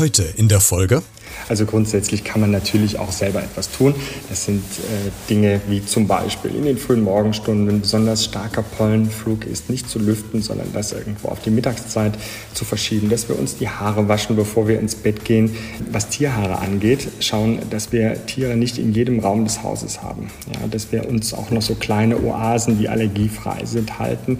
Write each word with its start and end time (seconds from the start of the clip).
Heute 0.00 0.22
in 0.22 0.48
der 0.48 0.62
Folge. 0.62 1.02
Also 1.48 1.66
grundsätzlich 1.66 2.24
kann 2.24 2.40
man 2.40 2.50
natürlich 2.50 2.98
auch 2.98 3.12
selber 3.12 3.42
etwas 3.42 3.70
tun. 3.70 3.94
Das 4.28 4.44
sind 4.44 4.62
äh, 4.62 5.10
Dinge 5.28 5.60
wie 5.68 5.84
zum 5.84 6.06
Beispiel 6.06 6.54
in 6.54 6.64
den 6.64 6.78
frühen 6.78 7.02
Morgenstunden 7.02 7.80
besonders 7.80 8.24
starker 8.24 8.62
Pollenflug 8.62 9.46
ist 9.46 9.70
nicht 9.70 9.88
zu 9.88 9.98
lüften, 9.98 10.42
sondern 10.42 10.68
das 10.72 10.92
irgendwo 10.92 11.28
auf 11.28 11.40
die 11.40 11.50
Mittagszeit 11.50 12.12
zu 12.54 12.64
verschieben, 12.64 13.10
dass 13.10 13.28
wir 13.28 13.38
uns 13.38 13.56
die 13.56 13.68
Haare 13.68 14.08
waschen, 14.08 14.36
bevor 14.36 14.68
wir 14.68 14.78
ins 14.78 14.94
Bett 14.94 15.24
gehen. 15.24 15.56
Was 15.90 16.08
Tierhaare 16.08 16.58
angeht, 16.58 17.08
schauen, 17.20 17.58
dass 17.70 17.92
wir 17.92 18.26
Tiere 18.26 18.56
nicht 18.56 18.78
in 18.78 18.92
jedem 18.92 19.20
Raum 19.20 19.44
des 19.44 19.62
Hauses 19.62 20.02
haben. 20.02 20.30
Ja, 20.54 20.66
dass 20.68 20.92
wir 20.92 21.08
uns 21.08 21.34
auch 21.34 21.50
noch 21.50 21.62
so 21.62 21.74
kleine 21.74 22.20
Oasen, 22.22 22.78
die 22.78 22.88
allergiefrei 22.88 23.64
sind, 23.64 23.98
halten. 23.98 24.38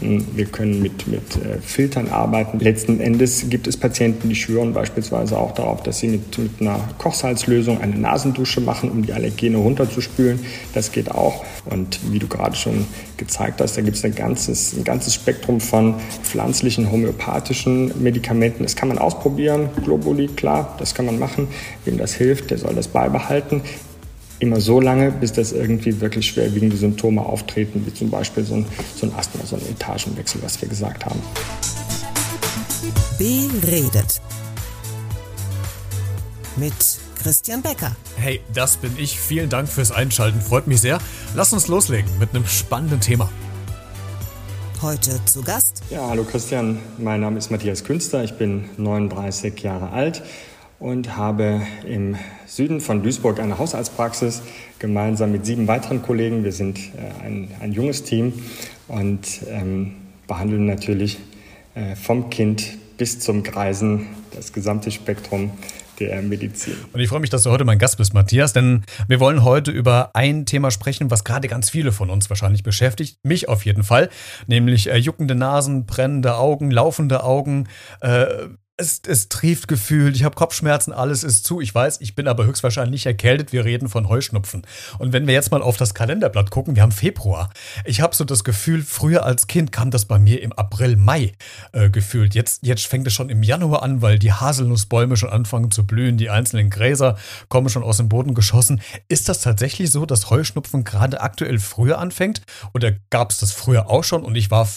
Wir 0.00 0.46
können 0.46 0.80
mit, 0.80 1.08
mit 1.08 1.36
äh, 1.36 1.58
Filtern 1.60 2.08
arbeiten. 2.08 2.60
Letzten 2.60 3.00
Endes 3.00 3.46
gibt 3.50 3.66
es 3.66 3.76
Patienten, 3.76 4.28
die 4.28 4.36
schwören 4.36 4.72
beispielsweise 4.72 5.36
auch 5.36 5.52
darauf, 5.52 5.82
dass 5.82 5.98
sie 5.98 6.08
mit, 6.08 6.27
mit 6.36 6.60
einer 6.60 6.80
Kochsalzlösung 6.98 7.80
eine 7.80 7.96
Nasendusche 7.96 8.60
machen, 8.60 8.90
um 8.90 9.06
die 9.06 9.12
Allergene 9.12 9.56
runterzuspülen. 9.56 10.40
Das 10.74 10.92
geht 10.92 11.10
auch. 11.10 11.44
Und 11.64 12.00
wie 12.12 12.18
du 12.18 12.26
gerade 12.26 12.56
schon 12.56 12.86
gezeigt 13.16 13.60
hast, 13.60 13.76
da 13.76 13.80
gibt 13.80 13.96
es 13.96 14.04
ein 14.04 14.14
ganzes, 14.14 14.74
ein 14.74 14.84
ganzes 14.84 15.14
Spektrum 15.14 15.60
von 15.60 15.94
pflanzlichen, 16.22 16.90
homöopathischen 16.90 18.02
Medikamenten. 18.02 18.62
Das 18.62 18.76
kann 18.76 18.88
man 18.88 18.98
ausprobieren. 18.98 19.70
Globuli, 19.84 20.28
klar, 20.28 20.74
das 20.78 20.94
kann 20.94 21.06
man 21.06 21.18
machen. 21.18 21.48
Wem 21.84 21.98
das 21.98 22.14
hilft, 22.14 22.50
der 22.50 22.58
soll 22.58 22.74
das 22.74 22.88
beibehalten 22.88 23.62
immer 24.40 24.60
so 24.60 24.80
lange, 24.80 25.10
bis 25.10 25.32
das 25.32 25.52
irgendwie 25.52 26.00
wirklich 26.00 26.26
schwerwiegende 26.26 26.76
Symptome 26.76 27.24
auftreten, 27.24 27.84
wie 27.86 27.92
zum 27.92 28.10
Beispiel 28.10 28.44
so 28.44 28.54
ein, 28.54 28.66
so 28.94 29.06
ein 29.06 29.14
Asthma, 29.16 29.44
so 29.44 29.56
ein 29.56 29.62
Etagenwechsel, 29.62 30.42
was 30.42 30.60
wir 30.60 30.68
gesagt 30.68 31.04
haben. 31.04 31.20
Beredet. 33.18 34.20
Mit 36.58 36.72
Christian 37.22 37.62
Becker. 37.62 37.94
Hey, 38.16 38.40
das 38.52 38.78
bin 38.78 38.92
ich. 38.98 39.20
Vielen 39.20 39.48
Dank 39.48 39.68
fürs 39.68 39.92
Einschalten. 39.92 40.40
Freut 40.40 40.66
mich 40.66 40.80
sehr. 40.80 40.98
Lass 41.36 41.52
uns 41.52 41.68
loslegen 41.68 42.10
mit 42.18 42.30
einem 42.30 42.46
spannenden 42.46 43.00
Thema. 43.00 43.30
Heute 44.82 45.24
zu 45.24 45.42
Gast. 45.42 45.82
Ja, 45.90 46.08
hallo 46.08 46.24
Christian. 46.24 46.80
Mein 46.98 47.20
Name 47.20 47.38
ist 47.38 47.52
Matthias 47.52 47.84
Künster. 47.84 48.24
Ich 48.24 48.34
bin 48.38 48.70
39 48.76 49.60
Jahre 49.60 49.90
alt 49.90 50.22
und 50.80 51.16
habe 51.16 51.62
im 51.86 52.16
Süden 52.46 52.80
von 52.80 53.04
Duisburg 53.04 53.38
eine 53.38 53.58
Hausarztpraxis 53.58 54.42
gemeinsam 54.80 55.30
mit 55.30 55.46
sieben 55.46 55.68
weiteren 55.68 56.02
Kollegen. 56.02 56.42
Wir 56.42 56.52
sind 56.52 56.78
äh, 56.78 57.24
ein, 57.24 57.50
ein, 57.60 57.72
junges 57.72 58.02
Team 58.02 58.32
und 58.88 59.42
ähm, 59.46 59.94
behandeln 60.26 60.66
natürlich 60.66 61.18
äh, 61.74 61.94
vom 61.94 62.30
Kind 62.30 62.78
bis 62.96 63.20
zum 63.20 63.44
Greisen 63.44 64.08
das 64.34 64.52
gesamte 64.52 64.90
Spektrum 64.90 65.52
der 65.98 66.22
Medizin. 66.22 66.76
Und 66.92 67.00
ich 67.00 67.08
freue 67.08 67.20
mich, 67.20 67.30
dass 67.30 67.42
du 67.42 67.50
heute 67.50 67.64
mein 67.64 67.78
Gast 67.78 67.98
bist, 67.98 68.14
Matthias, 68.14 68.52
denn 68.52 68.84
wir 69.06 69.20
wollen 69.20 69.44
heute 69.44 69.70
über 69.70 70.10
ein 70.14 70.46
Thema 70.46 70.70
sprechen, 70.70 71.10
was 71.10 71.24
gerade 71.24 71.48
ganz 71.48 71.70
viele 71.70 71.92
von 71.92 72.10
uns 72.10 72.30
wahrscheinlich 72.30 72.62
beschäftigt, 72.62 73.18
mich 73.22 73.48
auf 73.48 73.64
jeden 73.64 73.82
Fall, 73.82 74.08
nämlich 74.46 74.90
äh, 74.90 74.96
juckende 74.96 75.34
Nasen, 75.34 75.86
brennende 75.86 76.36
Augen, 76.36 76.70
laufende 76.70 77.22
Augen, 77.24 77.68
äh, 78.00 78.26
es, 78.78 79.02
es 79.06 79.28
trieft 79.28 79.66
gefühlt, 79.66 80.14
ich 80.14 80.22
habe 80.22 80.36
Kopfschmerzen, 80.36 80.92
alles 80.92 81.24
ist 81.24 81.44
zu. 81.44 81.60
Ich 81.60 81.74
weiß, 81.74 82.00
ich 82.00 82.14
bin 82.14 82.28
aber 82.28 82.46
höchstwahrscheinlich 82.46 82.92
nicht 82.92 83.06
erkältet. 83.06 83.52
Wir 83.52 83.64
reden 83.64 83.88
von 83.88 84.08
Heuschnupfen. 84.08 84.62
Und 84.98 85.12
wenn 85.12 85.26
wir 85.26 85.34
jetzt 85.34 85.50
mal 85.50 85.62
auf 85.62 85.76
das 85.76 85.94
Kalenderblatt 85.94 86.50
gucken, 86.50 86.76
wir 86.76 86.82
haben 86.82 86.92
Februar. 86.92 87.50
Ich 87.84 88.00
habe 88.00 88.14
so 88.14 88.24
das 88.24 88.44
Gefühl, 88.44 88.82
früher 88.82 89.24
als 89.24 89.48
Kind 89.48 89.72
kam 89.72 89.90
das 89.90 90.04
bei 90.04 90.20
mir 90.20 90.40
im 90.42 90.52
April, 90.52 90.96
Mai 90.96 91.32
äh, 91.72 91.90
gefühlt. 91.90 92.36
Jetzt, 92.36 92.64
jetzt 92.64 92.86
fängt 92.86 93.06
es 93.08 93.14
schon 93.14 93.30
im 93.30 93.42
Januar 93.42 93.82
an, 93.82 94.00
weil 94.00 94.18
die 94.18 94.32
Haselnussbäume 94.32 95.16
schon 95.16 95.30
anfangen 95.30 95.72
zu 95.72 95.84
blühen, 95.84 96.16
die 96.16 96.30
einzelnen 96.30 96.70
Gräser 96.70 97.18
kommen 97.48 97.68
schon 97.68 97.82
aus 97.82 97.96
dem 97.96 98.08
Boden 98.08 98.34
geschossen. 98.34 98.80
Ist 99.08 99.28
das 99.28 99.40
tatsächlich 99.40 99.90
so, 99.90 100.06
dass 100.06 100.30
Heuschnupfen 100.30 100.84
gerade 100.84 101.20
aktuell 101.20 101.58
früher 101.58 101.98
anfängt? 101.98 102.42
Oder 102.74 102.92
gab 103.10 103.32
es 103.32 103.38
das 103.38 103.50
früher 103.50 103.90
auch 103.90 104.04
schon 104.04 104.22
und 104.22 104.36
ich 104.36 104.52
war, 104.52 104.68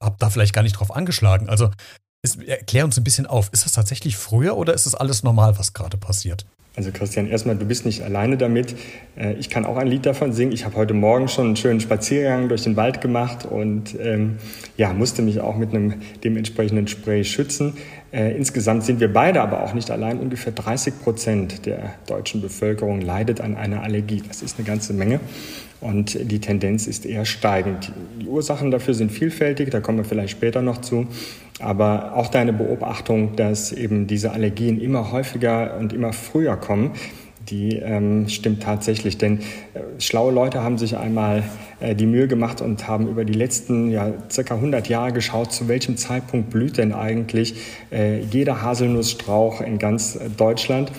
habe 0.00 0.16
da 0.20 0.30
vielleicht 0.30 0.54
gar 0.54 0.62
nicht 0.62 0.78
drauf 0.78 0.94
angeschlagen? 0.94 1.48
Also 1.48 1.70
ist, 2.24 2.42
erklär 2.42 2.84
uns 2.84 2.96
ein 2.96 3.04
bisschen 3.04 3.26
auf. 3.26 3.50
Ist 3.52 3.64
das 3.64 3.72
tatsächlich 3.72 4.16
früher 4.16 4.56
oder 4.56 4.74
ist 4.74 4.86
das 4.86 4.94
alles 4.94 5.22
normal, 5.22 5.58
was 5.58 5.74
gerade 5.74 5.96
passiert? 5.96 6.46
Also 6.76 6.90
Christian, 6.90 7.28
erstmal, 7.28 7.56
du 7.56 7.66
bist 7.66 7.86
nicht 7.86 8.02
alleine 8.02 8.36
damit. 8.36 8.74
Äh, 9.16 9.34
ich 9.34 9.48
kann 9.48 9.64
auch 9.64 9.76
ein 9.76 9.86
Lied 9.86 10.06
davon 10.06 10.32
singen. 10.32 10.50
Ich 10.50 10.64
habe 10.64 10.74
heute 10.74 10.92
Morgen 10.92 11.28
schon 11.28 11.46
einen 11.46 11.56
schönen 11.56 11.78
Spaziergang 11.78 12.48
durch 12.48 12.64
den 12.64 12.74
Wald 12.74 13.00
gemacht 13.00 13.44
und 13.44 13.94
ähm, 14.00 14.38
ja, 14.76 14.92
musste 14.92 15.22
mich 15.22 15.38
auch 15.38 15.56
mit 15.56 15.70
einem 15.70 15.94
dementsprechenden 16.24 16.88
Spray 16.88 17.22
schützen. 17.22 17.74
Äh, 18.10 18.36
insgesamt 18.36 18.82
sind 18.82 18.98
wir 18.98 19.12
beide 19.12 19.40
aber 19.40 19.62
auch 19.62 19.72
nicht 19.72 19.90
allein. 19.92 20.18
Ungefähr 20.18 20.52
30 20.52 21.00
Prozent 21.00 21.66
der 21.66 21.94
deutschen 22.06 22.40
Bevölkerung 22.40 23.00
leidet 23.00 23.40
an 23.40 23.54
einer 23.54 23.82
Allergie. 23.82 24.22
Das 24.26 24.42
ist 24.42 24.58
eine 24.58 24.66
ganze 24.66 24.94
Menge. 24.94 25.20
Und 25.80 26.18
die 26.18 26.40
Tendenz 26.40 26.86
ist 26.86 27.04
eher 27.04 27.26
steigend. 27.26 27.92
Die 28.20 28.26
Ursachen 28.26 28.70
dafür 28.70 28.94
sind 28.94 29.12
vielfältig, 29.12 29.70
da 29.70 29.80
kommen 29.80 29.98
wir 29.98 30.04
vielleicht 30.04 30.30
später 30.30 30.62
noch 30.62 30.80
zu. 30.80 31.06
Aber 31.60 32.14
auch 32.16 32.28
deine 32.28 32.52
Beobachtung, 32.52 33.36
dass 33.36 33.72
eben 33.72 34.06
diese 34.06 34.32
Allergien 34.32 34.80
immer 34.80 35.12
häufiger 35.12 35.76
und 35.78 35.92
immer 35.92 36.12
früher 36.12 36.56
kommen, 36.56 36.92
die 37.48 37.76
ähm, 37.76 38.28
stimmt 38.28 38.62
tatsächlich. 38.62 39.18
Denn 39.18 39.38
äh, 39.38 39.80
schlaue 39.98 40.32
Leute 40.32 40.62
haben 40.62 40.78
sich 40.78 40.96
einmal 40.96 41.44
äh, 41.80 41.94
die 41.94 42.06
Mühe 42.06 42.26
gemacht 42.26 42.60
und 42.60 42.88
haben 42.88 43.08
über 43.08 43.24
die 43.24 43.34
letzten 43.34 43.90
ja, 43.90 44.12
circa 44.30 44.54
100 44.54 44.88
Jahre 44.88 45.12
geschaut, 45.12 45.52
zu 45.52 45.68
welchem 45.68 45.96
Zeitpunkt 45.96 46.50
blüht 46.50 46.78
denn 46.78 46.92
eigentlich 46.92 47.54
äh, 47.92 48.20
jeder 48.20 48.62
Haselnussstrauch 48.62 49.60
in 49.60 49.78
ganz 49.78 50.16
äh, 50.16 50.28
Deutschland. 50.30 50.90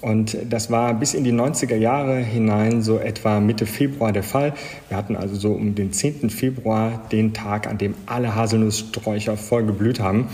Und 0.00 0.36
das 0.48 0.70
war 0.70 0.94
bis 0.94 1.14
in 1.14 1.24
die 1.24 1.32
90er 1.32 1.74
Jahre 1.74 2.18
hinein 2.18 2.82
so 2.82 2.98
etwa 2.98 3.40
Mitte 3.40 3.66
Februar 3.66 4.12
der 4.12 4.22
Fall. 4.22 4.54
Wir 4.88 4.96
hatten 4.96 5.16
also 5.16 5.34
so 5.34 5.52
um 5.52 5.74
den 5.74 5.92
10. 5.92 6.30
Februar 6.30 7.02
den 7.10 7.34
Tag, 7.34 7.66
an 7.66 7.78
dem 7.78 7.94
alle 8.06 8.36
Haselnusssträucher 8.36 9.36
voll 9.36 9.64
geblüht 9.64 9.98
haben. 9.98 10.28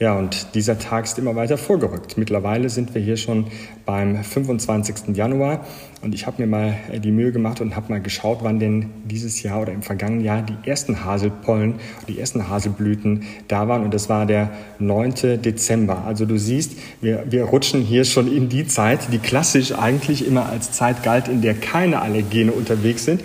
Ja, 0.00 0.16
und 0.16 0.54
dieser 0.54 0.78
Tag 0.78 1.06
ist 1.06 1.18
immer 1.18 1.34
weiter 1.34 1.58
vorgerückt. 1.58 2.16
Mittlerweile 2.16 2.68
sind 2.68 2.94
wir 2.94 3.02
hier 3.02 3.16
schon 3.16 3.46
beim 3.84 4.22
25. 4.22 5.16
Januar 5.16 5.66
und 6.02 6.14
ich 6.14 6.24
habe 6.24 6.40
mir 6.40 6.46
mal 6.46 6.74
äh, 6.92 7.00
die 7.00 7.10
Mühe 7.10 7.32
gemacht 7.32 7.60
und 7.60 7.74
habe 7.74 7.90
mal 7.90 8.00
geschaut, 8.00 8.38
wann 8.42 8.60
denn 8.60 8.90
dieses 9.06 9.42
Jahr 9.42 9.60
oder 9.60 9.72
im 9.72 9.82
vergangenen 9.82 10.24
Jahr 10.24 10.42
die 10.42 10.68
ersten 10.70 11.04
Haselpollen, 11.04 11.74
die 12.06 12.20
ersten 12.20 12.48
Haselblüten 12.48 13.24
da 13.48 13.66
waren 13.66 13.82
und 13.82 13.92
das 13.92 14.08
war 14.08 14.24
der 14.24 14.50
9. 14.78 15.42
Dezember. 15.42 16.04
Also 16.06 16.26
du 16.26 16.38
siehst, 16.38 16.74
wir, 17.00 17.24
wir 17.28 17.42
rutschen 17.46 17.80
hier 17.80 18.04
schon 18.04 18.32
in 18.32 18.48
die 18.48 18.68
Zeit, 18.68 19.12
die 19.12 19.18
klassisch 19.18 19.72
eigentlich 19.72 20.24
immer 20.24 20.46
als 20.46 20.70
Zeit 20.70 21.02
galt, 21.02 21.26
in 21.26 21.42
der 21.42 21.54
keine 21.54 22.02
Allergene 22.02 22.52
unterwegs 22.52 23.04
sind. 23.04 23.20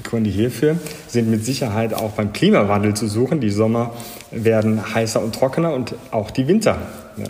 Die 0.00 0.08
Gründe 0.08 0.30
hierfür 0.30 0.78
sind 1.08 1.30
mit 1.30 1.44
Sicherheit 1.44 1.92
auch 1.92 2.12
beim 2.12 2.32
Klimawandel 2.32 2.94
zu 2.94 3.06
suchen. 3.06 3.40
Die 3.40 3.50
Sommer 3.50 3.94
werden 4.30 4.94
heißer 4.94 5.22
und 5.22 5.34
trockener 5.34 5.74
und 5.74 5.94
auch 6.10 6.30
die 6.30 6.48
Winter. 6.48 6.78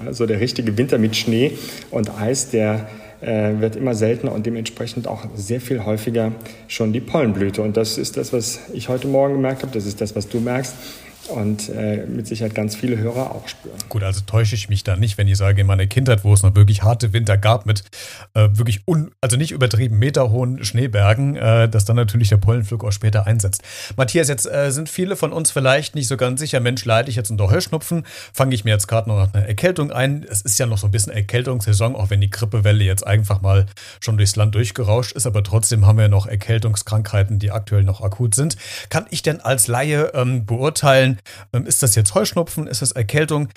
Also 0.06 0.26
der 0.26 0.38
richtige 0.38 0.78
Winter 0.78 0.98
mit 0.98 1.16
Schnee 1.16 1.59
und 1.91 2.16
Eis, 2.20 2.50
der 2.50 2.88
äh, 3.22 3.54
wird 3.59 3.75
immer 3.75 3.94
seltener 3.94 4.32
und 4.32 4.47
dementsprechend 4.47 5.09
auch 5.09 5.25
sehr 5.34 5.60
viel 5.60 5.84
häufiger 5.84 6.30
schon 6.69 6.92
die 6.92 7.00
Pollenblüte. 7.00 7.60
Und 7.60 7.76
das 7.76 7.98
ist 7.98 8.16
das, 8.16 8.32
was 8.32 8.60
ich 8.72 8.88
heute 8.88 9.09
Morgen 9.09 9.34
gemerkt 9.34 9.62
habe. 9.62 9.72
Das 9.72 9.84
ist 9.84 10.00
das, 10.00 10.14
was 10.14 10.28
du 10.28 10.38
merkst 10.38 10.75
und 11.28 11.69
äh, 11.69 12.06
mit 12.06 12.26
Sicherheit 12.26 12.54
ganz 12.54 12.75
viele 12.75 12.98
Hörer 12.98 13.34
auch 13.34 13.47
spüren. 13.48 13.76
Gut, 13.88 14.03
also 14.03 14.20
täusche 14.26 14.54
ich 14.54 14.69
mich 14.69 14.84
da 14.84 14.97
nicht, 14.97 15.19
wenn 15.19 15.28
ich 15.28 15.36
sage, 15.36 15.60
in 15.60 15.66
meiner 15.66 15.86
Kindheit, 15.86 16.25
wo 16.25 16.32
es 16.32 16.42
noch 16.42 16.54
wirklich 16.54 16.82
harte 16.82 17.12
Winter 17.12 17.36
gab 17.36 17.66
mit 17.66 17.84
äh, 18.34 18.48
wirklich, 18.53 18.82
un, 18.86 19.12
also 19.20 19.36
nicht 19.36 19.53
übertrieben 19.53 19.98
meterhohen 19.98 20.64
Schneebergen, 20.64 21.36
äh, 21.36 21.69
dass 21.69 21.84
dann 21.84 21.97
natürlich 21.97 22.28
der 22.30 22.38
Pollenflug 22.38 22.84
auch 22.84 22.92
später 22.92 23.26
einsetzt. 23.26 23.62
Matthias, 23.97 24.28
jetzt 24.28 24.47
äh, 24.47 24.70
sind 24.70 24.88
viele 24.88 25.16
von 25.16 25.33
uns 25.33 25.50
vielleicht 25.50 25.95
nicht 25.95 26.09
so 26.09 26.16
ganz 26.16 26.41
sicher, 26.41 26.60
Mensch, 26.60 26.84
leide 26.84 27.10
ich 27.10 27.16
jetzt 27.16 27.30
unter 27.30 27.50
Heuschnupfen, 27.50 28.04
fange 28.33 28.54
ich 28.54 28.65
mir 28.65 28.71
jetzt 28.71 28.89
gerade 28.89 29.09
noch 29.09 29.33
eine 29.33 29.47
Erkältung 29.47 29.92
ein. 29.92 30.24
Es 30.28 30.42
ist 30.42 30.59
ja 30.59 30.66
noch 30.66 30.78
so 30.78 30.86
ein 30.86 30.91
bisschen 30.91 31.12
Erkältungssaison, 31.12 31.95
auch 31.97 32.10
wenn 32.10 32.21
die 32.21 32.30
Grippewelle 32.30 32.84
jetzt 32.84 33.06
einfach 33.06 33.41
mal 33.41 33.66
schon 34.00 34.16
durchs 34.16 34.36
Land 34.36 34.54
durchgerauscht 34.54 35.12
ist, 35.12 35.27
aber 35.27 35.42
trotzdem 35.42 35.86
haben 35.86 35.98
wir 35.98 36.09
noch 36.09 36.27
Erkältungskrankheiten, 36.27 37.39
die 37.39 37.50
aktuell 37.50 37.83
noch 37.83 38.00
akut 38.00 38.34
sind. 38.34 38.56
Kann 38.89 39.06
ich 39.10 39.22
denn 39.22 39.41
als 39.41 39.66
Laie 39.66 40.12
ähm, 40.15 40.47
beurteilen, 40.47 41.09
ähm, 41.53 41.66
ist 41.66 41.83
das 41.83 41.95
jetzt 41.95 42.15
Heuschnupfen? 42.15 42.66
Ist 42.66 42.83
das 42.83 42.92
Erkältung? 42.92 43.48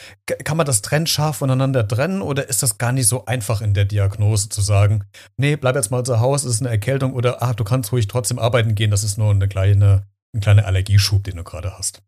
Kann 0.44 0.57
man 0.57 0.65
das 0.65 0.81
trennscharf 0.81 1.38
voneinander 1.38 1.88
trennen 1.88 2.21
oder 2.21 2.50
ist 2.50 2.63
das 2.63 2.77
gar 2.77 2.91
nicht 2.91 3.07
so 3.07 3.25
einfach 3.25 3.61
in 3.61 3.73
der 3.73 3.85
Diagnose 3.85 4.50
zu 4.50 4.61
sagen, 4.61 5.05
nee, 5.38 5.55
bleib 5.55 5.75
jetzt 5.75 5.91
mal 5.91 6.03
zu 6.03 6.19
Hause, 6.19 6.47
es 6.47 6.55
ist 6.55 6.61
eine 6.61 6.69
Erkältung 6.69 7.13
oder 7.13 7.41
ach, 7.41 7.55
du 7.55 7.63
kannst 7.63 7.91
ruhig 7.91 8.07
trotzdem 8.07 8.39
arbeiten 8.39 8.75
gehen, 8.75 8.91
das 8.91 9.03
ist 9.03 9.17
nur 9.17 9.31
eine 9.31 9.47
kleine, 9.47 10.07
ein 10.35 10.41
kleiner 10.41 10.65
Allergieschub, 10.65 11.23
den 11.23 11.38
du 11.38 11.44
gerade 11.44 11.77
hast? 11.77 12.01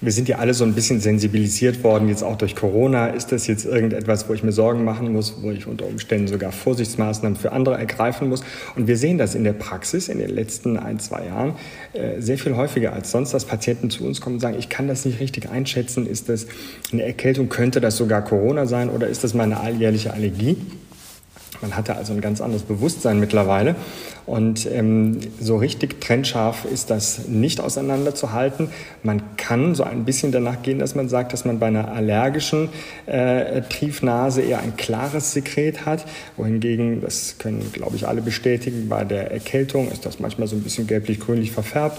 Wir 0.00 0.12
sind 0.12 0.28
ja 0.28 0.38
alle 0.38 0.54
so 0.54 0.62
ein 0.62 0.74
bisschen 0.74 1.00
sensibilisiert 1.00 1.82
worden, 1.82 2.08
jetzt 2.08 2.22
auch 2.22 2.38
durch 2.38 2.54
Corona. 2.54 3.08
Ist 3.08 3.32
das 3.32 3.48
jetzt 3.48 3.64
irgendetwas, 3.64 4.28
wo 4.28 4.34
ich 4.34 4.44
mir 4.44 4.52
Sorgen 4.52 4.84
machen 4.84 5.12
muss, 5.12 5.42
wo 5.42 5.50
ich 5.50 5.66
unter 5.66 5.86
Umständen 5.86 6.28
sogar 6.28 6.52
Vorsichtsmaßnahmen 6.52 7.36
für 7.36 7.50
andere 7.50 7.76
ergreifen 7.76 8.28
muss? 8.28 8.44
Und 8.76 8.86
wir 8.86 8.96
sehen 8.96 9.18
das 9.18 9.34
in 9.34 9.42
der 9.42 9.54
Praxis 9.54 10.08
in 10.08 10.18
den 10.18 10.30
letzten 10.30 10.76
ein, 10.76 11.00
zwei 11.00 11.26
Jahren 11.26 11.54
äh, 11.94 12.20
sehr 12.20 12.38
viel 12.38 12.54
häufiger 12.54 12.92
als 12.92 13.10
sonst, 13.10 13.34
dass 13.34 13.44
Patienten 13.44 13.90
zu 13.90 14.04
uns 14.04 14.20
kommen 14.20 14.36
und 14.36 14.40
sagen, 14.40 14.56
ich 14.56 14.68
kann 14.68 14.86
das 14.86 15.04
nicht 15.04 15.18
richtig 15.18 15.50
einschätzen. 15.50 16.06
Ist 16.06 16.28
das 16.28 16.46
eine 16.92 17.02
Erkältung? 17.02 17.48
Könnte 17.48 17.80
das 17.80 17.96
sogar 17.96 18.22
Corona 18.22 18.66
sein 18.66 18.90
oder 18.90 19.08
ist 19.08 19.24
das 19.24 19.34
meine 19.34 19.58
alljährliche 19.58 20.14
Allergie? 20.14 20.56
Man 21.60 21.76
hatte 21.76 21.96
also 21.96 22.12
ein 22.12 22.20
ganz 22.20 22.40
anderes 22.40 22.62
Bewusstsein 22.62 23.18
mittlerweile. 23.20 23.74
Und 24.26 24.66
ähm, 24.66 25.18
so 25.40 25.56
richtig 25.56 26.00
trennscharf 26.00 26.64
ist 26.64 26.90
das 26.90 27.28
nicht 27.28 27.60
auseinanderzuhalten. 27.60 28.68
Man 29.02 29.22
kann 29.36 29.74
so 29.74 29.84
ein 29.84 30.04
bisschen 30.04 30.32
danach 30.32 30.62
gehen, 30.62 30.78
dass 30.78 30.94
man 30.94 31.08
sagt, 31.08 31.32
dass 31.32 31.44
man 31.44 31.58
bei 31.58 31.66
einer 31.66 31.92
allergischen 31.92 32.68
äh, 33.06 33.62
Triefnase 33.62 34.42
eher 34.42 34.60
ein 34.60 34.76
klares 34.76 35.32
Sekret 35.32 35.86
hat, 35.86 36.04
wohingegen, 36.36 37.00
das 37.00 37.36
können, 37.38 37.72
glaube 37.72 37.96
ich, 37.96 38.06
alle 38.06 38.20
bestätigen, 38.20 38.88
bei 38.88 39.04
der 39.04 39.30
Erkältung 39.30 39.90
ist 39.90 40.06
das 40.06 40.20
manchmal 40.20 40.48
so 40.48 40.56
ein 40.56 40.62
bisschen 40.62 40.86
gelblich-grünlich 40.86 41.52
verfärbt. 41.52 41.98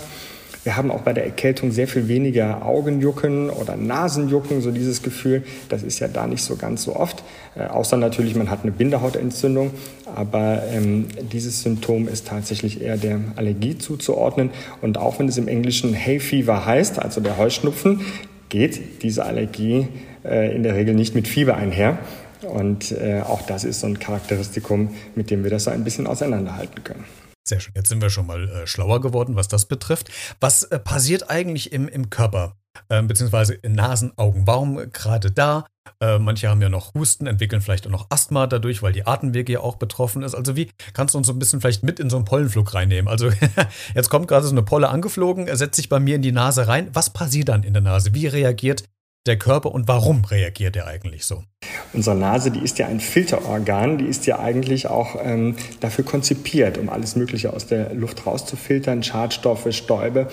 Wir 0.70 0.78
haben 0.78 0.92
auch 0.92 1.02
bei 1.02 1.14
der 1.14 1.26
Erkältung 1.26 1.72
sehr 1.72 1.88
viel 1.88 2.08
weniger 2.08 2.64
Augenjucken 2.64 3.50
oder 3.50 3.76
Nasenjucken, 3.76 4.62
so 4.62 4.70
dieses 4.70 5.02
Gefühl. 5.02 5.42
Das 5.68 5.82
ist 5.82 5.98
ja 5.98 6.08
da 6.08 6.28
nicht 6.28 6.44
so 6.44 6.58
ganz 6.58 6.84
so 6.84 6.96
oft, 6.96 7.24
äh, 7.56 7.64
außer 7.64 7.98
natürlich, 7.98 8.36
man 8.36 8.52
hat 8.52 8.60
eine 8.62 8.72
Bindehautentzündung. 8.72 9.72
Aber 10.14 10.62
ähm, 10.72 11.08
dieses 11.32 11.64
Symptom 11.64 12.08
ist 12.08 12.28
tatsächlich 12.28 12.84
eher 12.84 12.98
der 12.98 13.20
Allergie 13.36 13.80
zuzuordnen. 13.80 14.52
Und 14.84 15.00
auch 15.00 15.18
wenn 15.18 15.28
es 15.28 15.40
im 15.40 15.48
Englischen 15.48 15.96
Hay 15.96 16.20
Fever 16.20 16.68
heißt, 16.68 17.00
also 17.00 17.20
der 17.20 17.40
Heuschnupfen, 17.40 18.02
geht 18.50 19.02
diese 19.02 19.26
Allergie 19.26 19.88
äh, 20.24 20.56
in 20.56 20.62
der 20.62 20.76
Regel 20.76 20.94
nicht 20.94 21.16
mit 21.16 21.28
Fieber 21.28 21.58
einher. 21.58 21.98
Und 22.48 22.92
äh, 22.92 23.22
auch 23.28 23.42
das 23.42 23.64
ist 23.64 23.80
so 23.80 23.88
ein 23.88 23.98
Charakteristikum, 23.98 24.92
mit 25.16 25.32
dem 25.32 25.44
wir 25.44 25.50
das 25.50 25.64
so 25.64 25.72
ein 25.72 25.84
bisschen 25.84 26.06
auseinanderhalten 26.06 26.84
können. 26.84 27.06
Sehr 27.50 27.60
schön. 27.60 27.74
Jetzt 27.76 27.90
sind 27.90 28.00
wir 28.00 28.12
schon 28.12 28.28
mal 28.28 28.48
äh, 28.48 28.68
schlauer 28.68 29.02
geworden, 29.02 29.36
was 29.36 29.48
das 29.48 29.66
betrifft. 29.66 30.12
Was 30.40 30.64
äh, 30.64 30.78
passiert 30.78 31.32
eigentlich 31.32 31.72
im, 31.72 31.88
im 31.88 32.12
Körper, 32.12 32.56
äh, 32.90 33.02
beziehungsweise 33.02 33.56
in 33.56 33.74
Nasen, 33.74 34.16
Augen? 34.20 34.46
Warum 34.46 34.92
gerade 34.94 35.32
da? 35.32 35.66
Äh, 36.00 36.20
manche 36.20 36.48
haben 36.48 36.62
ja 36.62 36.70
noch 36.70 36.94
Husten, 36.94 37.26
entwickeln 37.26 37.62
vielleicht 37.62 37.88
auch 37.88 37.92
noch 37.92 38.06
Asthma 38.12 38.46
dadurch, 38.46 38.84
weil 38.84 38.94
die 38.94 39.08
Atemwege 39.08 39.54
ja 39.54 39.60
auch 39.62 39.78
betroffen 39.78 40.22
ist. 40.22 40.36
Also 40.36 40.56
wie 40.56 40.70
kannst 40.94 41.16
du 41.16 41.18
uns 41.18 41.26
so 41.26 41.34
ein 41.34 41.40
bisschen 41.40 41.60
vielleicht 41.60 41.82
mit 41.82 42.00
in 42.00 42.12
so 42.12 42.18
einen 42.18 42.26
Pollenflug 42.26 42.72
reinnehmen? 42.72 43.08
Also 43.08 43.32
jetzt 43.96 44.10
kommt 44.12 44.28
gerade 44.28 44.46
so 44.46 44.52
eine 44.52 44.62
Polle 44.62 44.90
angeflogen, 44.90 45.48
setzt 45.58 45.78
sich 45.78 45.90
bei 45.90 46.00
mir 46.00 46.18
in 46.18 46.22
die 46.22 46.32
Nase 46.32 46.68
rein. 46.68 46.90
Was 46.94 47.10
passiert 47.10 47.50
dann 47.50 47.64
in 47.64 47.74
der 47.74 47.82
Nase? 47.82 48.14
Wie 48.14 48.28
reagiert 48.28 48.84
der 49.30 49.40
Körper 49.40 49.72
und 49.72 49.88
warum 49.88 50.26
reagiert 50.26 50.76
er 50.76 50.88
eigentlich 50.88 51.26
so? 51.26 51.44
Unsere 51.94 52.16
Nase, 52.16 52.52
die 52.52 52.60
ist 52.60 52.78
ja 52.80 52.88
ein 52.88 53.00
Filterorgan, 53.00 53.98
die 53.98 54.06
ist 54.06 54.26
ja 54.26 54.40
eigentlich 54.40 54.88
auch 54.88 55.16
ähm, 55.24 55.56
dafür 55.80 56.04
konzipiert, 56.04 56.78
um 56.78 56.90
alles 56.90 57.16
Mögliche 57.16 57.54
aus 57.54 57.66
der 57.66 57.94
Luft 57.94 58.26
rauszufiltern, 58.26 59.04
Schadstoffe, 59.04 59.68
Stäube, 59.72 60.28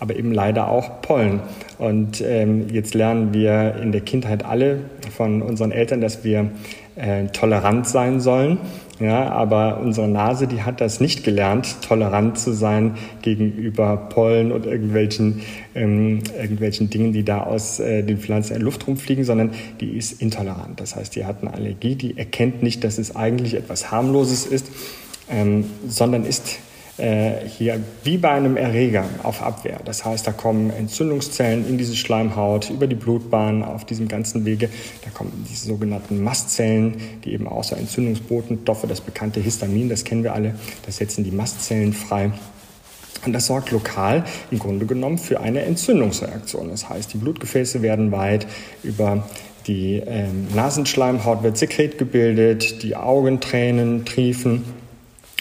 aber 0.00 0.16
eben 0.16 0.32
leider 0.32 0.68
auch 0.68 1.02
Pollen. 1.02 1.40
Und 1.78 2.20
ähm, 2.20 2.68
jetzt 2.70 2.94
lernen 2.94 3.32
wir 3.32 3.76
in 3.76 3.92
der 3.92 4.00
Kindheit 4.00 4.44
alle 4.44 4.80
von 5.16 5.42
unseren 5.42 5.72
Eltern, 5.72 6.00
dass 6.00 6.24
wir 6.24 6.50
äh, 6.96 7.26
tolerant 7.26 7.86
sein 7.86 8.20
sollen. 8.20 8.58
Ja, 9.00 9.30
aber 9.30 9.78
unsere 9.80 10.08
Nase, 10.08 10.48
die 10.48 10.62
hat 10.62 10.80
das 10.80 10.98
nicht 10.98 11.22
gelernt, 11.22 11.82
tolerant 11.82 12.36
zu 12.36 12.52
sein 12.52 12.96
gegenüber 13.22 13.96
Pollen 13.96 14.50
und 14.50 14.66
irgendwelchen, 14.66 15.42
ähm, 15.76 16.20
irgendwelchen 16.36 16.90
Dingen, 16.90 17.12
die 17.12 17.22
da 17.22 17.42
aus 17.42 17.78
äh, 17.78 18.02
den 18.02 18.18
Pflanzen 18.18 18.56
in 18.56 18.62
Luft 18.62 18.88
rumfliegen, 18.88 19.22
sondern 19.24 19.52
die 19.80 19.96
ist 19.96 20.20
intolerant. 20.20 20.80
Das 20.80 20.96
heißt, 20.96 21.14
die 21.14 21.24
hat 21.24 21.42
eine 21.42 21.54
Allergie, 21.54 21.94
die 21.94 22.18
erkennt 22.18 22.64
nicht, 22.64 22.82
dass 22.82 22.98
es 22.98 23.14
eigentlich 23.14 23.54
etwas 23.54 23.92
harmloses 23.92 24.46
ist, 24.46 24.66
ähm, 25.30 25.66
sondern 25.86 26.24
ist 26.24 26.58
hier 26.98 27.80
wie 28.02 28.18
bei 28.18 28.30
einem 28.30 28.56
Erreger 28.56 29.04
auf 29.22 29.42
Abwehr. 29.42 29.78
Das 29.84 30.04
heißt, 30.04 30.26
da 30.26 30.32
kommen 30.32 30.70
Entzündungszellen 30.70 31.68
in 31.68 31.78
diese 31.78 31.94
Schleimhaut 31.94 32.70
über 32.70 32.88
die 32.88 32.96
Blutbahn 32.96 33.62
auf 33.62 33.84
diesem 33.84 34.08
ganzen 34.08 34.44
Wege. 34.44 34.68
Da 35.04 35.10
kommen 35.10 35.46
diese 35.48 35.68
sogenannten 35.68 36.22
Mastzellen, 36.22 36.96
die 37.24 37.32
eben 37.32 37.46
außer 37.46 37.76
Entzündungsbotenstoffe, 37.76 38.84
das 38.88 39.00
bekannte 39.00 39.38
Histamin, 39.40 39.88
das 39.88 40.04
kennen 40.04 40.24
wir 40.24 40.34
alle, 40.34 40.56
das 40.86 40.96
setzen 40.96 41.22
die 41.22 41.30
Mastzellen 41.30 41.92
frei. 41.92 42.32
Und 43.26 43.32
das 43.32 43.46
sorgt 43.46 43.70
lokal 43.70 44.24
im 44.50 44.58
Grunde 44.58 44.86
genommen 44.86 45.18
für 45.18 45.40
eine 45.40 45.62
Entzündungsreaktion. 45.62 46.68
Das 46.70 46.88
heißt, 46.88 47.12
die 47.12 47.18
Blutgefäße 47.18 47.82
werden 47.82 48.12
weit 48.12 48.46
über 48.82 49.28
die 49.66 50.02
ähm, 50.06 50.48
Nasenschleimhaut 50.54 51.42
wird 51.42 51.58
Sekret 51.58 51.98
gebildet, 51.98 52.82
die 52.82 52.96
Augentränen 52.96 54.04
triefen 54.06 54.64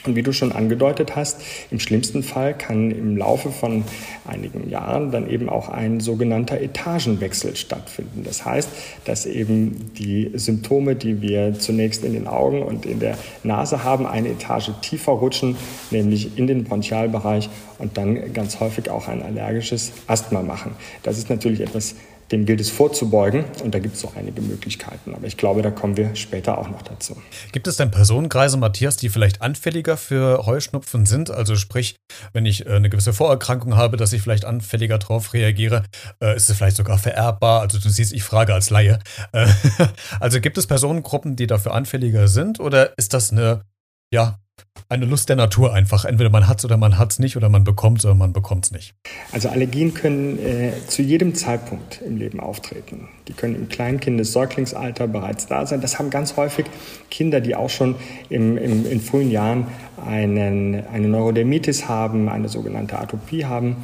und 0.08 0.16
wie 0.16 0.24
du 0.24 0.34
schon 0.34 0.52
angedeutet 0.52 1.16
hast, 1.16 1.42
im 1.70 1.80
schlimmsten 1.80 2.24
Fall 2.24 2.58
kann 2.58 2.92
im 2.92 3.18
Laufe 3.18 3.52
von 3.52 3.84
einigen 4.26 4.70
Jahren 4.70 5.12
dann 5.12 5.30
eben 5.30 5.50
auch 5.50 5.70
ein 5.70 6.00
sogenannter 6.00 6.60
Etagenwechsel 6.60 7.56
stattfinden. 7.56 8.24
Das 8.24 8.46
heißt, 8.46 8.70
dass 9.06 9.26
eben 9.26 9.92
die 9.98 10.32
Symptome, 10.34 10.96
die 10.96 11.22
wir 11.22 11.54
zunächst 11.60 12.04
in 12.04 12.14
den 12.14 12.28
Augen 12.28 12.64
und 12.64 12.86
in 12.86 13.00
der 13.00 13.18
Nase 13.44 13.84
haben, 13.84 14.06
eine 14.06 14.30
Etage 14.30 14.72
tiefer 14.82 15.14
rutschen, 15.14 15.56
nämlich 15.92 16.38
in 16.38 16.48
den 16.48 16.64
Bronchialbereich 16.64 17.50
und 17.80 17.98
dann 17.98 18.34
ganz 18.34 18.60
häufig 18.60 18.90
auch 18.90 19.08
ein 19.08 19.22
allergisches 19.22 19.92
Asthma 20.08 20.42
machen. 20.42 20.72
Das 21.04 21.18
ist 21.18 21.30
natürlich 21.30 21.62
etwas 21.62 21.96
dem 22.32 22.46
gilt 22.46 22.60
es 22.60 22.70
vorzubeugen 22.70 23.46
und 23.64 23.74
da 23.74 23.80
gibt 23.80 23.96
es 23.96 24.02
so 24.02 24.12
einige 24.16 24.42
Möglichkeiten. 24.42 25.16
Aber 25.16 25.26
ich 25.26 25.38
glaube, 25.38 25.62
da 25.62 25.72
kommen 25.72 25.96
wir 25.98 26.16
später 26.16 26.58
auch 26.58 26.70
noch 26.70 26.82
dazu. 26.82 27.16
Gibt 27.52 27.68
es 27.68 27.78
denn 27.78 27.92
Personenkreise, 27.92 28.58
Matthias, 28.58 28.98
die 28.98 29.10
vielleicht 29.10 29.42
anfälliger 29.42 29.98
für 29.98 30.46
Heuschnupfen 30.46 31.06
sind? 31.06 31.32
Also 31.32 31.56
sprich, 31.56 31.96
wenn 32.34 32.46
ich 32.46 32.66
äh, 32.66 32.72
eine 32.72 32.90
gewisse 32.90 33.14
Vorerkrankung 33.14 33.78
habe, 33.78 33.98
dass 33.98 34.14
ich 34.14 34.22
vielleicht 34.22 34.46
anfälliger 34.46 34.98
darauf 34.98 35.34
reagiere, 35.34 35.84
äh, 36.22 36.36
ist 36.36 36.50
es 36.50 36.58
vielleicht 36.58 36.78
sogar 36.78 36.98
vererbbar? 36.98 37.62
Also 37.62 37.80
du 37.80 37.90
siehst, 37.90 38.14
ich 38.14 38.24
frage 38.24 38.54
als 38.54 38.70
Laie. 38.70 39.00
Äh, 39.32 39.48
also 40.20 40.42
gibt 40.42 40.58
es 40.58 40.68
Personengruppen, 40.68 41.36
die 41.36 41.48
dafür 41.48 41.74
anfälliger 41.74 42.28
sind 42.28 42.60
oder 42.60 42.98
ist 42.98 43.14
das 43.14 43.32
eine 43.32 43.62
ja, 44.12 44.40
eine 44.90 45.06
Lust 45.06 45.28
der 45.30 45.36
Natur 45.36 45.74
einfach. 45.74 46.06
Entweder 46.06 46.30
man 46.30 46.48
hat 46.48 46.60
es 46.60 46.66
oder 46.66 46.78
man 46.78 46.98
hat 46.98 47.12
es 47.12 47.20
nicht 47.20 47.36
oder 47.36 47.50
man 47.50 47.64
bekommt 47.64 48.00
es 48.00 48.06
oder 48.06 48.16
man 48.16 48.32
bekommt 48.32 48.66
es 48.66 48.72
nicht. 48.72 48.96
Also 49.32 49.50
Allergien 49.50 49.94
können 49.94 50.40
äh, 50.40 50.72
zu 50.88 51.02
jedem 51.02 51.36
Zeitpunkt 51.36 52.02
im 52.02 52.18
Leben 52.18 52.40
auftreten. 52.40 53.10
Die 53.28 53.34
können 53.34 53.56
im 53.56 53.70
Kleinkindes-, 53.70 54.32
Säuglingsalter 54.32 55.08
bereits 55.08 55.48
da 55.48 55.66
sein. 55.66 55.82
Das 55.82 56.00
haben 56.00 56.10
ganz 56.10 56.38
häufig 56.38 56.68
Kinder, 57.12 57.42
die 57.42 57.56
auch 57.56 57.70
schon 57.70 57.96
im, 58.30 58.58
im, 58.58 58.90
in 58.90 59.02
frühen 59.02 59.30
Jahren 59.30 59.68
einen, 60.06 60.86
eine 60.88 61.08
Neurodermitis 61.08 61.90
haben, 61.90 62.30
eine 62.30 62.48
sogenannte 62.48 62.98
Atopie 62.98 63.46
haben 63.46 63.76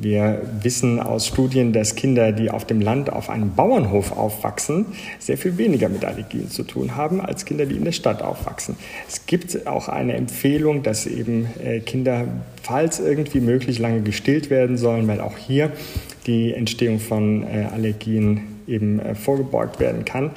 wir 0.00 0.42
wissen 0.62 0.98
aus 0.98 1.26
Studien, 1.26 1.72
dass 1.72 1.94
Kinder, 1.94 2.32
die 2.32 2.50
auf 2.50 2.64
dem 2.64 2.80
Land 2.80 3.12
auf 3.12 3.28
einem 3.28 3.54
Bauernhof 3.54 4.12
aufwachsen, 4.12 4.86
sehr 5.18 5.36
viel 5.36 5.58
weniger 5.58 5.88
mit 5.88 6.04
Allergien 6.04 6.50
zu 6.50 6.62
tun 6.62 6.96
haben 6.96 7.20
als 7.20 7.44
Kinder, 7.44 7.66
die 7.66 7.76
in 7.76 7.84
der 7.84 7.92
Stadt 7.92 8.22
aufwachsen. 8.22 8.76
Es 9.08 9.26
gibt 9.26 9.66
auch 9.66 9.88
eine 9.88 10.14
Empfehlung, 10.14 10.82
dass 10.82 11.06
eben 11.06 11.48
äh, 11.62 11.80
Kinder, 11.80 12.28
falls 12.62 12.98
irgendwie 12.98 13.40
möglich, 13.40 13.78
lange 13.78 14.00
gestillt 14.00 14.48
werden 14.50 14.78
sollen, 14.78 15.06
weil 15.06 15.20
auch 15.20 15.36
hier 15.36 15.70
die 16.26 16.54
Entstehung 16.54 16.98
von 16.98 17.42
äh, 17.42 17.66
Allergien 17.72 18.42
eben 18.66 19.00
äh, 19.00 19.14
vorgebeugt 19.14 19.80
werden 19.80 20.04
kann. 20.04 20.30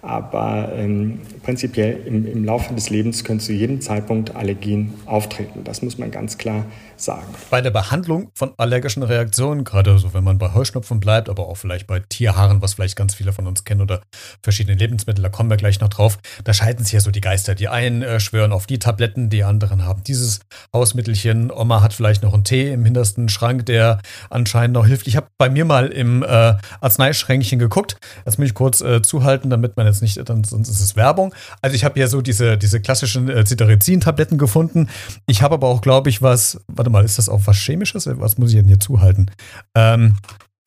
Aber 0.00 0.72
ähm, 0.76 1.20
prinzipiell 1.48 1.98
im, 2.04 2.26
im 2.26 2.44
Laufe 2.44 2.74
des 2.74 2.90
Lebens 2.90 3.24
können 3.24 3.40
zu 3.40 3.54
jedem 3.54 3.80
Zeitpunkt 3.80 4.36
Allergien 4.36 4.92
auftreten. 5.06 5.64
Das 5.64 5.80
muss 5.80 5.96
man 5.96 6.10
ganz 6.10 6.36
klar 6.36 6.66
sagen. 6.96 7.34
Bei 7.48 7.62
der 7.62 7.70
Behandlung 7.70 8.30
von 8.34 8.52
allergischen 8.58 9.02
Reaktionen, 9.02 9.64
gerade 9.64 9.98
so 9.98 10.12
wenn 10.12 10.24
man 10.24 10.36
bei 10.36 10.52
Heuschnupfen 10.52 11.00
bleibt, 11.00 11.30
aber 11.30 11.48
auch 11.48 11.54
vielleicht 11.54 11.86
bei 11.86 12.00
Tierhaaren, 12.00 12.60
was 12.60 12.74
vielleicht 12.74 12.96
ganz 12.96 13.14
viele 13.14 13.32
von 13.32 13.46
uns 13.46 13.64
kennen, 13.64 13.80
oder 13.80 14.02
verschiedene 14.42 14.76
Lebensmittel, 14.76 15.22
da 15.22 15.30
kommen 15.30 15.48
wir 15.48 15.56
gleich 15.56 15.80
noch 15.80 15.88
drauf, 15.88 16.18
da 16.44 16.52
scheiden 16.52 16.84
sich 16.84 16.92
ja 16.92 17.00
so 17.00 17.10
die 17.10 17.22
Geister. 17.22 17.54
Die 17.54 17.68
einen 17.68 18.02
äh, 18.02 18.20
schwören 18.20 18.52
auf 18.52 18.66
die 18.66 18.78
Tabletten, 18.78 19.30
die 19.30 19.42
anderen 19.42 19.86
haben 19.86 20.04
dieses 20.04 20.40
Hausmittelchen. 20.74 21.50
Oma 21.50 21.80
hat 21.80 21.94
vielleicht 21.94 22.22
noch 22.22 22.34
einen 22.34 22.44
Tee 22.44 22.70
im 22.70 22.84
hintersten 22.84 23.30
Schrank, 23.30 23.64
der 23.64 24.02
anscheinend 24.28 24.74
noch 24.74 24.84
hilft. 24.84 25.06
Ich 25.06 25.16
habe 25.16 25.28
bei 25.38 25.48
mir 25.48 25.64
mal 25.64 25.86
im 25.86 26.22
äh, 26.22 26.56
Arzneischränkchen 26.82 27.58
geguckt. 27.58 27.96
Das 28.26 28.36
muss 28.36 28.48
ich 28.48 28.54
kurz 28.54 28.82
äh, 28.82 29.00
zuhalten, 29.00 29.48
damit 29.48 29.78
man 29.78 29.86
jetzt 29.86 30.02
nicht, 30.02 30.20
dann, 30.28 30.44
sonst 30.44 30.68
ist 30.68 30.80
es 30.80 30.94
Werbung. 30.94 31.32
Also 31.62 31.76
ich 31.76 31.84
habe 31.84 32.00
ja 32.00 32.08
so 32.08 32.22
diese, 32.22 32.58
diese 32.58 32.80
klassischen 32.80 33.28
äh, 33.28 33.44
Cetirizin-Tabletten 33.44 34.38
gefunden. 34.38 34.88
Ich 35.26 35.42
habe 35.42 35.54
aber 35.54 35.68
auch, 35.68 35.80
glaube 35.80 36.10
ich, 36.10 36.22
was, 36.22 36.60
warte 36.66 36.88
warte 36.88 36.90
mal, 36.90 37.04
ist 37.04 37.18
das 37.18 37.28
auch 37.28 37.42
was 37.44 37.56
Chemisches? 37.56 38.06
Was 38.06 38.38
muss 38.38 38.50
ich 38.50 38.56
denn 38.56 38.66
hier 38.66 38.80
zuhalten? 38.80 39.30
Ähm, 39.74 40.16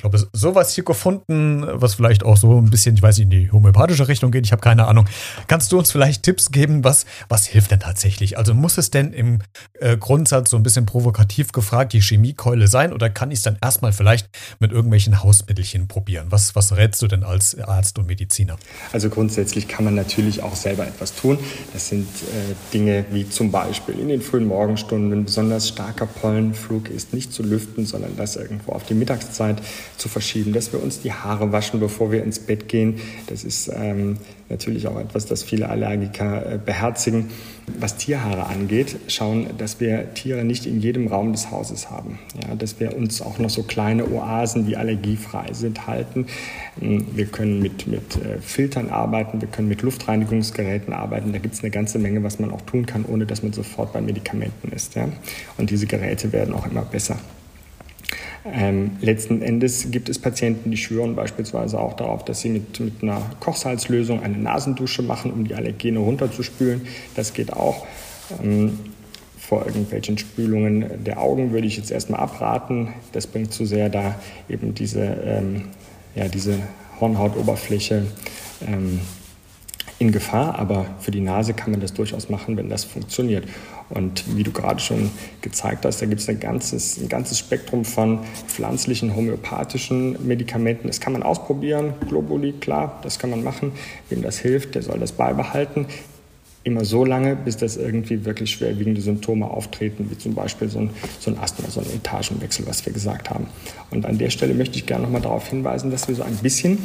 glaube, 0.02 0.20
sowas 0.34 0.74
hier 0.74 0.84
gefunden, 0.84 1.66
was 1.68 1.96
vielleicht 1.96 2.24
auch 2.24 2.38
so 2.38 2.58
ein 2.58 2.70
bisschen, 2.70 2.96
ich 2.96 3.02
weiß 3.02 3.18
nicht, 3.18 3.26
in 3.26 3.30
die 3.30 3.52
homöopathische 3.52 4.08
Richtung 4.08 4.32
geht. 4.32 4.46
Ich 4.46 4.52
habe 4.52 4.62
keine 4.62 4.88
Ahnung. 4.88 5.08
Kannst 5.48 5.72
du 5.72 5.80
uns 5.80 5.92
vielleicht 5.92 6.24
Tipps 6.24 6.52
geben, 6.52 6.84
was, 6.84 7.06
was 7.30 7.46
hilft 7.46 7.72
denn 7.72 7.80
tatsächlich? 7.80 8.38
Also 8.38 8.54
muss 8.54 8.78
es 8.78 8.92
denn 8.92 9.14
im 9.14 9.40
äh, 9.80 9.98
Grundsatz 9.98 10.50
so 10.50 10.58
ein 10.58 10.64
bisschen 10.64 10.86
provokativ 10.86 11.52
gefragt 11.52 11.94
die 11.94 12.02
Chemiekeule 12.02 12.68
sein 12.68 12.94
oder 12.94 13.10
kann 13.10 13.32
ich 13.32 13.40
es 13.40 13.44
dann 13.44 13.58
erstmal 13.62 13.94
vielleicht 13.94 14.30
mit 14.60 14.72
irgendwelchen 14.72 15.24
Hausmittelchen 15.24 15.88
probieren? 15.88 16.28
Was, 16.30 16.56
was 16.56 16.76
rätst 16.76 17.02
du 17.02 17.08
denn 17.08 17.24
als 17.24 17.58
Arzt 17.60 17.98
und 18.00 18.08
Mediziner? 18.08 18.58
Also 18.92 19.10
grundsätzlich 19.10 19.68
kann 19.68 19.86
man 19.86 19.96
natürlich 19.96 20.44
auch 20.44 20.56
selber 20.56 20.86
etwas 20.86 21.16
tun. 21.16 21.38
Das 21.74 21.90
sind 21.90 22.08
äh, 22.08 22.56
Dinge 22.74 23.06
wie 23.12 23.30
zum 23.30 23.52
Beispiel 23.52 24.00
in 24.00 24.10
den 24.10 24.22
frühen 24.22 24.46
Morgenstunden, 24.46 25.12
wenn 25.12 25.26
besonders 25.26 25.68
starker 25.68 26.06
Pollenflug 26.06 26.90
ist, 26.90 27.14
nicht 27.14 27.34
zu 27.34 27.44
lüften, 27.44 27.86
sondern 27.86 28.16
das 28.18 28.36
irgendwo 28.36 28.72
auf 28.74 28.84
die 28.86 28.94
Mittagszeit 28.94 29.62
zu 29.98 30.10
verschieben, 30.10 30.54
dass 30.54 30.74
wir 30.74 30.82
uns 30.82 31.02
die 31.02 31.14
Haare 31.14 31.52
waschen, 31.52 31.80
bevor 31.80 32.12
wir 32.12 32.24
ins 32.24 32.40
Bett 32.40 32.68
gehen. 32.68 33.00
Das 33.28 33.44
ist 33.44 33.70
ähm, 33.74 34.18
natürlich 34.50 34.88
auch 34.88 35.00
etwas, 35.00 35.26
das 35.26 35.44
viele 35.44 35.70
Allergiker 35.70 36.54
äh, 36.54 36.60
beherzigen. 36.64 37.30
Was 37.80 37.96
Tierhaare 37.96 38.48
angeht, 38.48 38.98
schauen, 39.08 39.48
dass 39.58 39.80
wir 39.80 40.14
Tiere 40.14 40.44
nicht 40.44 40.66
in 40.66 40.82
jedem 40.82 41.08
Raum 41.08 41.32
des 41.32 41.52
Hauses 41.52 41.90
haben. 41.90 42.20
Ja, 42.42 42.56
dass 42.56 42.80
wir 42.80 42.96
uns 42.96 43.22
auch 43.22 43.40
noch 43.40 43.50
so 43.50 43.64
kleine 43.64 44.10
Oasen, 44.12 44.66
die 44.66 44.76
allergiefrei 44.76 45.54
sind, 45.54 45.88
halten. 45.88 46.26
Ähm, 46.82 47.08
wir 47.16 47.26
können 47.26 47.62
mit, 47.62 47.88
mit 47.88 48.16
äh, 48.18 48.40
Filtern 48.42 48.90
arbeiten, 48.90 49.42
wir 49.42 49.48
können 49.48 49.68
mit 49.68 49.82
Luftreinigungsgeräten 49.82 50.94
arbeiten. 50.94 51.32
Da 51.32 51.40
gibt 51.40 51.56
es 51.56 51.62
eine 51.62 51.72
ganze 51.72 52.00
Menge, 52.00 52.24
was 52.24 52.40
man 52.40 52.52
auch 52.52 52.62
tun 52.62 52.86
kann, 52.86 53.06
ohne 53.06 53.26
dass 53.26 53.44
man 53.44 53.54
sofort 53.54 53.94
bei 53.94 54.02
Medikamenten 54.02 54.72
ist. 54.72 54.96
Ja? 54.96 55.08
Und 55.58 55.70
diese 55.70 55.88
Geräte 55.88 56.32
werden 56.32 56.54
auch 56.54 56.70
immer 56.70 56.82
besser. 56.82 57.18
Ähm, 58.44 58.92
letzten 59.02 59.42
Endes 59.42 59.92
gibt 59.92 60.10
es 60.10 60.18
Patienten, 60.18 60.72
die 60.72 60.78
schwören 60.78 61.16
beispielsweise 61.16 61.80
auch 61.80 61.94
darauf, 61.94 62.26
dass 62.26 62.42
sie 62.42 62.50
mit, 62.50 62.80
mit 62.80 63.04
einer 63.04 63.22
Kochsalzlösung 63.40 64.24
eine 64.24 64.38
Nasendusche 64.38 65.04
machen, 65.04 65.32
um 65.32 65.46
die 65.46 65.54
Allergene 65.54 66.00
runterzuspülen. 66.00 66.82
Das 67.16 67.34
geht 67.34 67.54
auch. 67.54 67.86
Ähm, 68.42 68.80
vor 69.38 69.66
irgendwelchen 69.66 70.18
Spülungen 70.18 71.04
der 71.04 71.20
Augen 71.20 71.52
würde 71.52 71.68
ich 71.68 71.76
jetzt 71.76 71.92
erstmal 71.92 72.22
abraten. 72.22 72.94
Das 73.12 73.28
bringt 73.28 73.52
zu 73.52 73.66
sehr, 73.66 73.90
da 73.90 74.16
eben 74.48 74.74
diese, 74.74 75.02
ähm, 75.02 75.64
ja, 76.16 76.28
diese 76.30 76.58
Hornhautoberfläche 77.00 78.06
ähm, 78.66 79.02
in 80.02 80.12
Gefahr, 80.12 80.58
aber 80.58 80.88
für 81.00 81.12
die 81.12 81.22
Nase 81.22 81.54
kann 81.54 81.70
man 81.70 81.80
das 81.80 81.94
durchaus 81.94 82.28
machen, 82.28 82.58
wenn 82.58 82.70
das 82.70 82.84
funktioniert. 82.84 83.46
Und 83.90 84.36
wie 84.36 84.42
du 84.42 84.52
gerade 84.52 84.80
schon 84.80 85.12
gezeigt 85.42 85.86
hast, 85.86 86.02
da 86.02 86.08
gibt 86.08 86.22
es 86.22 86.28
ein 86.28 86.40
ganzes, 86.40 86.98
ein 86.98 87.08
ganzes 87.08 87.38
Spektrum 87.38 87.86
von 87.86 88.20
pflanzlichen, 88.48 89.16
homöopathischen 89.16 90.26
Medikamenten. 90.26 90.88
Das 90.88 91.02
kann 91.02 91.14
man 91.14 91.22
ausprobieren. 91.22 91.94
Globuli, 92.10 92.54
klar, 92.54 93.00
das 93.04 93.20
kann 93.20 93.30
man 93.30 93.44
machen. 93.44 93.74
Wem 94.10 94.24
das 94.24 94.40
hilft, 94.40 94.74
der 94.74 94.82
soll 94.82 94.98
das 94.98 95.12
beibehalten 95.12 95.86
immer 96.64 96.86
so 96.86 97.06
lange, 97.06 97.36
bis 97.36 97.58
das 97.58 97.76
irgendwie 97.76 98.24
wirklich 98.24 98.52
schwerwiegende 98.52 99.02
Symptome 99.02 99.50
auftreten, 99.50 100.08
wie 100.12 100.18
zum 100.18 100.36
Beispiel 100.36 100.70
so 100.70 100.80
ein, 100.80 100.92
so 101.20 101.32
ein 101.32 101.40
Asthma, 101.40 101.70
so 101.70 101.80
ein 101.80 101.88
Etagenwechsel, 101.88 102.68
was 102.68 102.86
wir 102.86 102.94
gesagt 102.94 103.30
haben. 103.32 103.48
Und 103.90 104.06
an 104.06 104.20
der 104.20 104.30
Stelle 104.30 104.54
möchte 104.54 104.78
ich 104.78 104.86
gerne 104.86 105.04
nochmal 105.06 105.22
darauf 105.22 105.48
hinweisen, 105.48 105.90
dass 105.90 106.08
wir 106.08 106.14
so 106.14 106.22
ein 106.22 106.36
bisschen 106.36 106.78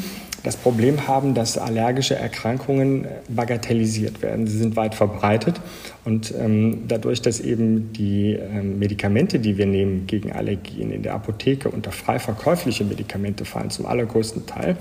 das 0.47 0.57
Problem 0.57 1.09
haben, 1.09 1.35
dass 1.35 1.59
allergische 1.59 2.15
Erkrankungen 2.15 3.09
bagatellisiert 3.29 4.23
werden. 4.23 4.47
Sie 4.47 4.59
sind 4.59 4.76
weit 4.76 4.95
verbreitet 4.95 5.61
und 6.05 6.33
ähm, 6.38 6.85
dadurch, 6.87 7.21
dass 7.21 7.41
eben 7.41 7.93
die 7.93 8.35
ähm, 8.35 8.79
Medikamente, 8.79 9.41
die 9.41 9.59
wir 9.59 9.67
nehmen 9.67 10.07
gegen 10.07 10.31
Allergien 10.31 10.93
in 10.93 11.03
der 11.03 11.15
Apotheke 11.15 11.69
unter 11.69 11.91
frei 11.91 12.21
verkäufliche 12.21 12.85
Medikamente 12.85 13.45
fallen, 13.45 13.71
zum 13.71 13.87
allergrößten 13.87 14.47
Teil, 14.47 14.76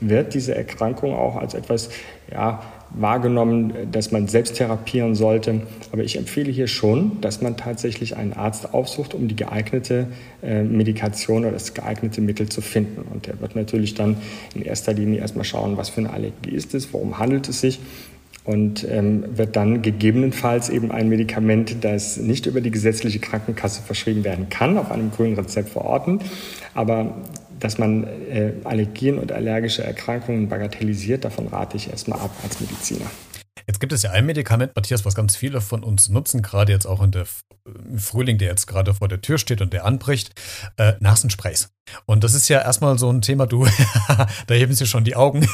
wird 0.00 0.32
diese 0.32 0.54
Erkrankung 0.54 1.14
auch 1.14 1.36
als 1.36 1.52
etwas 1.52 1.90
ja, 2.32 2.62
wahrgenommen, 2.92 3.72
dass 3.92 4.10
man 4.10 4.28
selbst 4.28 4.56
therapieren 4.56 5.14
sollte. 5.14 5.62
Aber 5.92 6.02
ich 6.02 6.16
empfehle 6.16 6.50
hier 6.50 6.66
schon, 6.66 7.20
dass 7.20 7.40
man 7.40 7.56
tatsächlich 7.56 8.16
einen 8.16 8.32
Arzt 8.32 8.74
aufsucht, 8.74 9.14
um 9.14 9.28
die 9.28 9.36
geeignete 9.36 10.08
äh, 10.42 10.62
Medikation 10.62 11.42
oder 11.42 11.52
das 11.52 11.74
geeignete 11.74 12.20
Mittel 12.20 12.48
zu 12.48 12.60
finden. 12.60 13.02
Und 13.12 13.26
der 13.26 13.40
wird 13.40 13.56
natürlich 13.56 13.94
dann 13.94 14.16
in 14.54 14.62
erster 14.62 14.92
Linie 14.92 15.20
erstmal 15.20 15.44
schauen, 15.44 15.76
was 15.76 15.88
für 15.88 16.00
eine 16.00 16.12
Allergie 16.12 16.50
ist 16.50 16.74
es, 16.74 16.92
worum 16.92 17.18
handelt 17.18 17.48
es 17.48 17.60
sich 17.60 17.80
und 18.44 18.86
ähm, 18.88 19.24
wird 19.36 19.54
dann 19.56 19.82
gegebenenfalls 19.82 20.70
eben 20.70 20.90
ein 20.90 21.08
Medikament, 21.08 21.84
das 21.84 22.16
nicht 22.16 22.46
über 22.46 22.60
die 22.60 22.70
gesetzliche 22.70 23.18
Krankenkasse 23.18 23.82
verschrieben 23.82 24.24
werden 24.24 24.48
kann, 24.48 24.78
auf 24.78 24.90
einem 24.90 25.10
grünen 25.10 25.34
Rezept 25.34 25.68
verorten. 25.68 26.20
Aber 26.74 27.18
dass 27.60 27.78
man 27.78 28.04
äh, 28.04 28.52
Allergien 28.64 29.18
und 29.18 29.32
allergische 29.32 29.84
Erkrankungen 29.84 30.48
bagatellisiert, 30.48 31.24
davon 31.24 31.48
rate 31.48 31.76
ich 31.76 31.90
erstmal 31.90 32.18
ab 32.18 32.30
als 32.42 32.60
Mediziner. 32.60 33.06
Jetzt 33.66 33.78
gibt 33.78 33.92
es 33.92 34.02
ja 34.02 34.10
ein 34.10 34.26
Medikament, 34.26 34.74
Matthias, 34.74 35.04
was 35.04 35.14
ganz 35.14 35.36
viele 35.36 35.60
von 35.60 35.84
uns 35.84 36.08
nutzen, 36.08 36.42
gerade 36.42 36.72
jetzt 36.72 36.86
auch 36.86 37.02
in 37.02 37.12
der, 37.12 37.26
im 37.66 37.98
Frühling, 37.98 38.38
der 38.38 38.48
jetzt 38.48 38.66
gerade 38.66 38.94
vor 38.94 39.06
der 39.06 39.20
Tür 39.20 39.38
steht 39.38 39.60
und 39.60 39.72
der 39.72 39.84
anbricht, 39.84 40.32
äh, 40.76 40.94
Nasensprays. 40.98 41.70
Und 42.06 42.24
das 42.24 42.34
ist 42.34 42.48
ja 42.48 42.60
erstmal 42.60 42.98
so 42.98 43.10
ein 43.12 43.20
Thema, 43.20 43.46
du, 43.46 43.66
da 44.46 44.54
heben 44.54 44.72
sie 44.72 44.86
schon 44.86 45.04
die 45.04 45.14
Augen. 45.14 45.46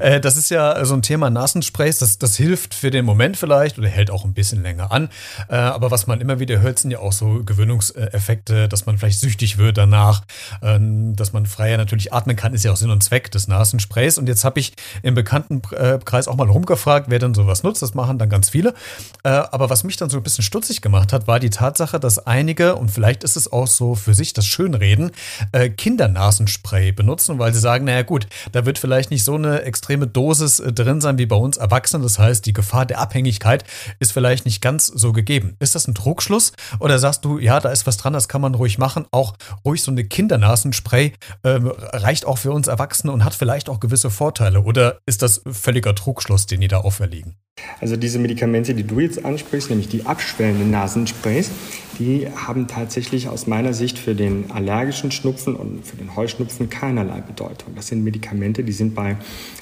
Äh, 0.00 0.20
das 0.20 0.36
ist 0.36 0.50
ja 0.50 0.84
so 0.84 0.94
ein 0.94 1.02
Thema 1.02 1.30
Nasensprays, 1.30 1.98
das, 1.98 2.18
das 2.18 2.36
hilft 2.36 2.74
für 2.74 2.90
den 2.90 3.04
Moment 3.04 3.36
vielleicht 3.36 3.78
oder 3.78 3.88
hält 3.88 4.10
auch 4.10 4.24
ein 4.24 4.34
bisschen 4.34 4.62
länger 4.62 4.90
an. 4.90 5.08
Äh, 5.48 5.56
aber 5.56 5.90
was 5.90 6.06
man 6.06 6.20
immer 6.20 6.40
wieder 6.40 6.60
hört, 6.60 6.78
sind 6.78 6.90
ja 6.90 6.98
auch 6.98 7.12
so 7.12 7.42
Gewöhnungseffekte, 7.44 8.68
dass 8.68 8.86
man 8.86 8.98
vielleicht 8.98 9.20
süchtig 9.20 9.58
wird 9.58 9.78
danach, 9.78 10.22
ähm, 10.62 11.14
dass 11.16 11.32
man 11.32 11.46
freier 11.46 11.76
natürlich 11.76 12.12
atmen 12.12 12.36
kann, 12.36 12.54
ist 12.54 12.64
ja 12.64 12.72
auch 12.72 12.76
Sinn 12.76 12.90
und 12.90 13.02
Zweck 13.02 13.30
des 13.30 13.48
Nasensprays. 13.48 14.18
Und 14.18 14.28
jetzt 14.28 14.44
habe 14.44 14.60
ich 14.60 14.72
im 15.02 15.14
Bekanntenkreis 15.14 16.28
auch 16.28 16.36
mal 16.36 16.48
rumgefragt, 16.48 17.06
wer 17.08 17.18
denn 17.18 17.34
sowas 17.34 17.62
nutzt. 17.62 17.82
Das 17.82 17.94
machen 17.94 18.18
dann 18.18 18.28
ganz 18.28 18.50
viele. 18.50 18.74
Äh, 19.22 19.28
aber 19.28 19.70
was 19.70 19.84
mich 19.84 19.96
dann 19.96 20.10
so 20.10 20.16
ein 20.16 20.22
bisschen 20.22 20.44
stutzig 20.44 20.80
gemacht 20.80 21.12
hat, 21.12 21.26
war 21.26 21.40
die 21.40 21.50
Tatsache, 21.50 22.00
dass 22.00 22.26
einige, 22.26 22.76
und 22.76 22.90
vielleicht 22.90 23.24
ist 23.24 23.36
es 23.36 23.52
auch 23.52 23.66
so 23.66 23.94
für 23.94 24.14
sich 24.14 24.32
das 24.32 24.46
Schönreden, 24.46 25.10
äh, 25.52 25.68
Kindernasenspray 25.68 26.92
benutzen, 26.92 27.38
weil 27.38 27.52
sie 27.52 27.60
sagen, 27.60 27.84
naja 27.84 28.02
gut, 28.02 28.26
da 28.52 28.64
wird 28.66 28.78
vielleicht 28.78 29.10
nicht 29.10 29.24
so 29.24 29.34
eine 29.34 29.62
extreme 29.90 30.06
Dosis 30.06 30.60
äh, 30.60 30.72
drin 30.72 31.00
sein 31.00 31.18
wie 31.18 31.26
bei 31.26 31.34
uns 31.34 31.56
Erwachsenen. 31.56 32.04
Das 32.04 32.20
heißt, 32.20 32.46
die 32.46 32.52
Gefahr 32.52 32.86
der 32.86 33.00
Abhängigkeit 33.00 33.64
ist 33.98 34.12
vielleicht 34.12 34.44
nicht 34.44 34.60
ganz 34.60 34.86
so 34.86 35.12
gegeben. 35.12 35.56
Ist 35.58 35.74
das 35.74 35.88
ein 35.88 35.96
Trugschluss? 35.96 36.52
Oder 36.78 37.00
sagst 37.00 37.24
du, 37.24 37.38
ja, 37.38 37.58
da 37.58 37.70
ist 37.70 37.88
was 37.88 37.96
dran, 37.96 38.12
das 38.12 38.28
kann 38.28 38.40
man 38.40 38.54
ruhig 38.54 38.78
machen. 38.78 39.06
Auch 39.10 39.34
ruhig 39.64 39.82
so 39.82 39.90
eine 39.90 40.04
Kindernasenspray 40.04 41.14
äh, 41.42 41.48
reicht 41.48 42.24
auch 42.24 42.38
für 42.38 42.52
uns 42.52 42.68
Erwachsene 42.68 43.12
und 43.12 43.24
hat 43.24 43.34
vielleicht 43.34 43.68
auch 43.68 43.80
gewisse 43.80 44.10
Vorteile. 44.10 44.62
Oder 44.62 45.00
ist 45.06 45.22
das 45.22 45.42
völliger 45.50 45.96
Trugschluss, 45.96 46.46
den 46.46 46.62
ihr 46.62 46.68
da 46.68 46.78
auferlegen? 46.78 47.34
Also 47.80 47.96
diese 47.96 48.18
Medikamente, 48.18 48.74
die 48.74 48.84
du 48.84 49.00
jetzt 49.00 49.24
ansprichst, 49.24 49.70
nämlich 49.70 49.88
die 49.88 50.06
abschwellenden 50.06 50.70
Nasensprays, 50.70 51.50
die 51.98 52.26
haben 52.34 52.66
tatsächlich 52.66 53.28
aus 53.28 53.46
meiner 53.46 53.74
Sicht 53.74 53.98
für 53.98 54.14
den 54.14 54.50
allergischen 54.50 55.10
Schnupfen 55.10 55.54
und 55.54 55.86
für 55.86 55.96
den 55.96 56.16
Heuschnupfen 56.16 56.70
keinerlei 56.70 57.20
Bedeutung. 57.20 57.74
Das 57.74 57.88
sind 57.88 58.02
Medikamente, 58.04 58.64
die 58.64 58.72
sind 58.72 58.94
bei 58.94 59.16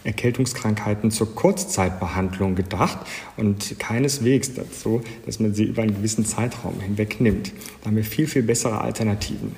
Erkältungskrankheiten 0.05 1.11
zur 1.11 1.35
Kurzzeitbehandlung 1.35 2.55
gedacht 2.55 2.99
und 3.37 3.79
keineswegs 3.79 4.55
dazu, 4.55 5.03
dass 5.27 5.41
man 5.41 5.55
sie 5.55 5.65
über 5.65 5.83
einen 5.83 5.97
gewissen 5.97 6.25
Zeitraum 6.25 6.81
hinweg 6.81 7.21
nimmt. 7.21 7.53
Da 7.81 7.87
haben 7.87 7.97
wir 7.97 8.05
viel, 8.05 8.27
viel 8.29 8.43
bessere 8.43 8.81
Alternativen. 8.81 9.57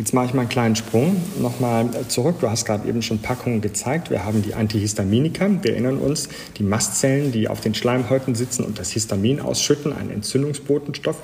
Jetzt 0.00 0.14
mache 0.14 0.24
ich 0.24 0.32
mal 0.32 0.40
einen 0.40 0.48
kleinen 0.48 0.76
Sprung 0.76 1.14
nochmal 1.42 1.90
zurück. 2.08 2.36
Du 2.40 2.48
hast 2.48 2.64
gerade 2.64 2.88
eben 2.88 3.02
schon 3.02 3.18
Packungen 3.18 3.60
gezeigt. 3.60 4.08
Wir 4.08 4.24
haben 4.24 4.40
die 4.40 4.54
Antihistaminika. 4.54 5.46
Wir 5.60 5.72
erinnern 5.72 5.98
uns, 5.98 6.30
die 6.56 6.62
Mastzellen, 6.62 7.32
die 7.32 7.48
auf 7.48 7.60
den 7.60 7.74
Schleimhäuten 7.74 8.34
sitzen 8.34 8.64
und 8.64 8.78
das 8.78 8.92
Histamin 8.92 9.40
ausschütten, 9.40 9.92
ein 9.92 10.10
Entzündungsbotenstoff, 10.10 11.16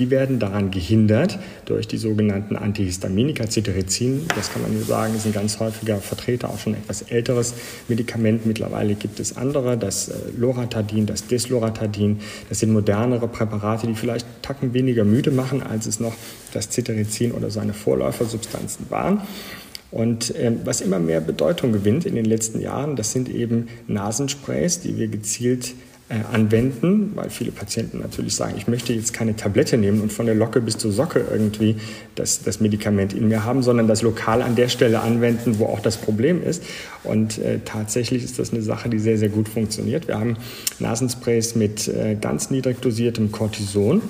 die 0.00 0.10
werden 0.10 0.40
daran 0.40 0.72
gehindert 0.72 1.38
durch 1.66 1.86
die 1.86 1.98
sogenannten 1.98 2.56
Antihistaminika. 2.56 3.48
Cetirizin, 3.48 4.26
das 4.34 4.52
kann 4.52 4.62
man 4.62 4.72
hier 4.72 4.82
sagen, 4.82 5.14
ist 5.14 5.26
ein 5.26 5.32
ganz 5.32 5.60
häufiger 5.60 5.98
Vertreter, 5.98 6.50
auch 6.50 6.58
schon 6.58 6.74
etwas 6.74 7.02
älteres 7.02 7.54
Medikament. 7.86 8.44
Mittlerweile 8.44 8.96
gibt 8.96 9.20
es 9.20 9.36
andere, 9.36 9.78
das 9.78 10.08
äh, 10.08 10.14
Loratadin, 10.36 11.06
das 11.06 11.28
Desloratadin. 11.28 12.18
Das 12.48 12.58
sind 12.58 12.72
modernere 12.72 13.28
Präparate, 13.28 13.86
die 13.86 13.94
vielleicht 13.94 14.26
Tacken 14.42 14.74
weniger 14.74 15.04
müde 15.04 15.30
machen, 15.30 15.62
als 15.62 15.86
es 15.86 16.00
noch 16.00 16.14
das 16.52 16.70
Cetirizin 16.70 17.32
oder 17.32 17.50
seine 17.50 17.74
Vorläufer 17.74 18.15
Vorläufersubstanzen 18.16 18.86
waren. 18.90 19.20
Und 19.90 20.34
ähm, 20.36 20.60
was 20.64 20.80
immer 20.80 20.98
mehr 20.98 21.20
Bedeutung 21.20 21.72
gewinnt 21.72 22.06
in 22.06 22.14
den 22.14 22.24
letzten 22.24 22.60
Jahren, 22.60 22.96
das 22.96 23.12
sind 23.12 23.28
eben 23.28 23.68
Nasensprays, 23.86 24.80
die 24.80 24.98
wir 24.98 25.08
gezielt 25.08 25.74
äh, 26.08 26.16
anwenden, 26.32 27.12
weil 27.14 27.30
viele 27.30 27.50
Patienten 27.50 28.00
natürlich 28.00 28.34
sagen, 28.34 28.54
ich 28.56 28.68
möchte 28.68 28.92
jetzt 28.92 29.12
keine 29.12 29.36
Tablette 29.36 29.78
nehmen 29.78 30.00
und 30.00 30.12
von 30.12 30.26
der 30.26 30.34
Locke 30.34 30.60
bis 30.60 30.76
zur 30.76 30.92
Socke 30.92 31.24
irgendwie 31.32 31.76
das, 32.14 32.42
das 32.42 32.60
Medikament 32.60 33.12
in 33.12 33.28
mir 33.28 33.44
haben, 33.44 33.62
sondern 33.62 33.88
das 33.88 34.02
lokal 34.02 34.42
an 34.42 34.54
der 34.54 34.68
Stelle 34.68 35.00
anwenden, 35.00 35.58
wo 35.58 35.66
auch 35.66 35.80
das 35.80 35.96
Problem 35.96 36.42
ist. 36.42 36.62
Und 37.02 37.38
äh, 37.38 37.60
tatsächlich 37.64 38.22
ist 38.22 38.38
das 38.38 38.52
eine 38.52 38.62
Sache, 38.62 38.88
die 38.88 38.98
sehr, 38.98 39.18
sehr 39.18 39.30
gut 39.30 39.48
funktioniert. 39.48 40.08
Wir 40.08 40.18
haben 40.18 40.36
Nasensprays 40.78 41.54
mit 41.54 41.88
äh, 41.88 42.16
ganz 42.20 42.50
niedrig 42.50 42.80
dosiertem 42.80 43.32
Cortison 43.32 44.02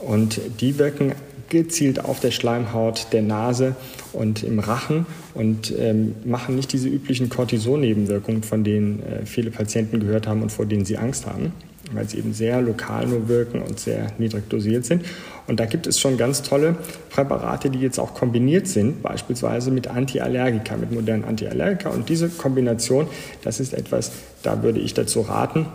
und 0.00 0.40
die 0.60 0.78
wirken 0.78 1.12
gezielt 1.52 2.02
auf 2.04 2.18
der 2.18 2.30
Schleimhaut 2.30 3.08
der 3.12 3.20
Nase 3.20 3.76
und 4.14 4.42
im 4.42 4.58
Rachen 4.58 5.06
und 5.34 5.72
ähm, 5.78 6.14
machen 6.24 6.56
nicht 6.56 6.72
diese 6.72 6.88
üblichen 6.88 7.28
Cortison-Nebenwirkungen, 7.28 8.42
von 8.42 8.64
denen 8.64 9.02
äh, 9.02 9.26
viele 9.26 9.50
Patienten 9.50 10.00
gehört 10.00 10.26
haben 10.26 10.42
und 10.42 10.50
vor 10.50 10.64
denen 10.64 10.86
sie 10.86 10.96
Angst 10.96 11.26
haben, 11.26 11.52
weil 11.92 12.08
sie 12.08 12.18
eben 12.18 12.32
sehr 12.32 12.62
lokal 12.62 13.06
nur 13.06 13.28
wirken 13.28 13.60
und 13.60 13.78
sehr 13.78 14.06
niedrig 14.18 14.48
dosiert 14.48 14.86
sind. 14.86 15.04
Und 15.46 15.60
da 15.60 15.66
gibt 15.66 15.86
es 15.86 16.00
schon 16.00 16.16
ganz 16.16 16.40
tolle 16.40 16.76
Präparate, 17.10 17.68
die 17.68 17.80
jetzt 17.80 17.98
auch 17.98 18.14
kombiniert 18.14 18.66
sind, 18.66 19.02
beispielsweise 19.02 19.70
mit 19.70 19.88
Antiallergika, 19.88 20.78
mit 20.78 20.90
modernen 20.90 21.24
Antiallergika. 21.24 21.90
Und 21.90 22.08
diese 22.08 22.30
Kombination, 22.30 23.08
das 23.42 23.60
ist 23.60 23.74
etwas, 23.74 24.12
da 24.42 24.62
würde 24.62 24.80
ich 24.80 24.94
dazu 24.94 25.20
raten, 25.20 25.66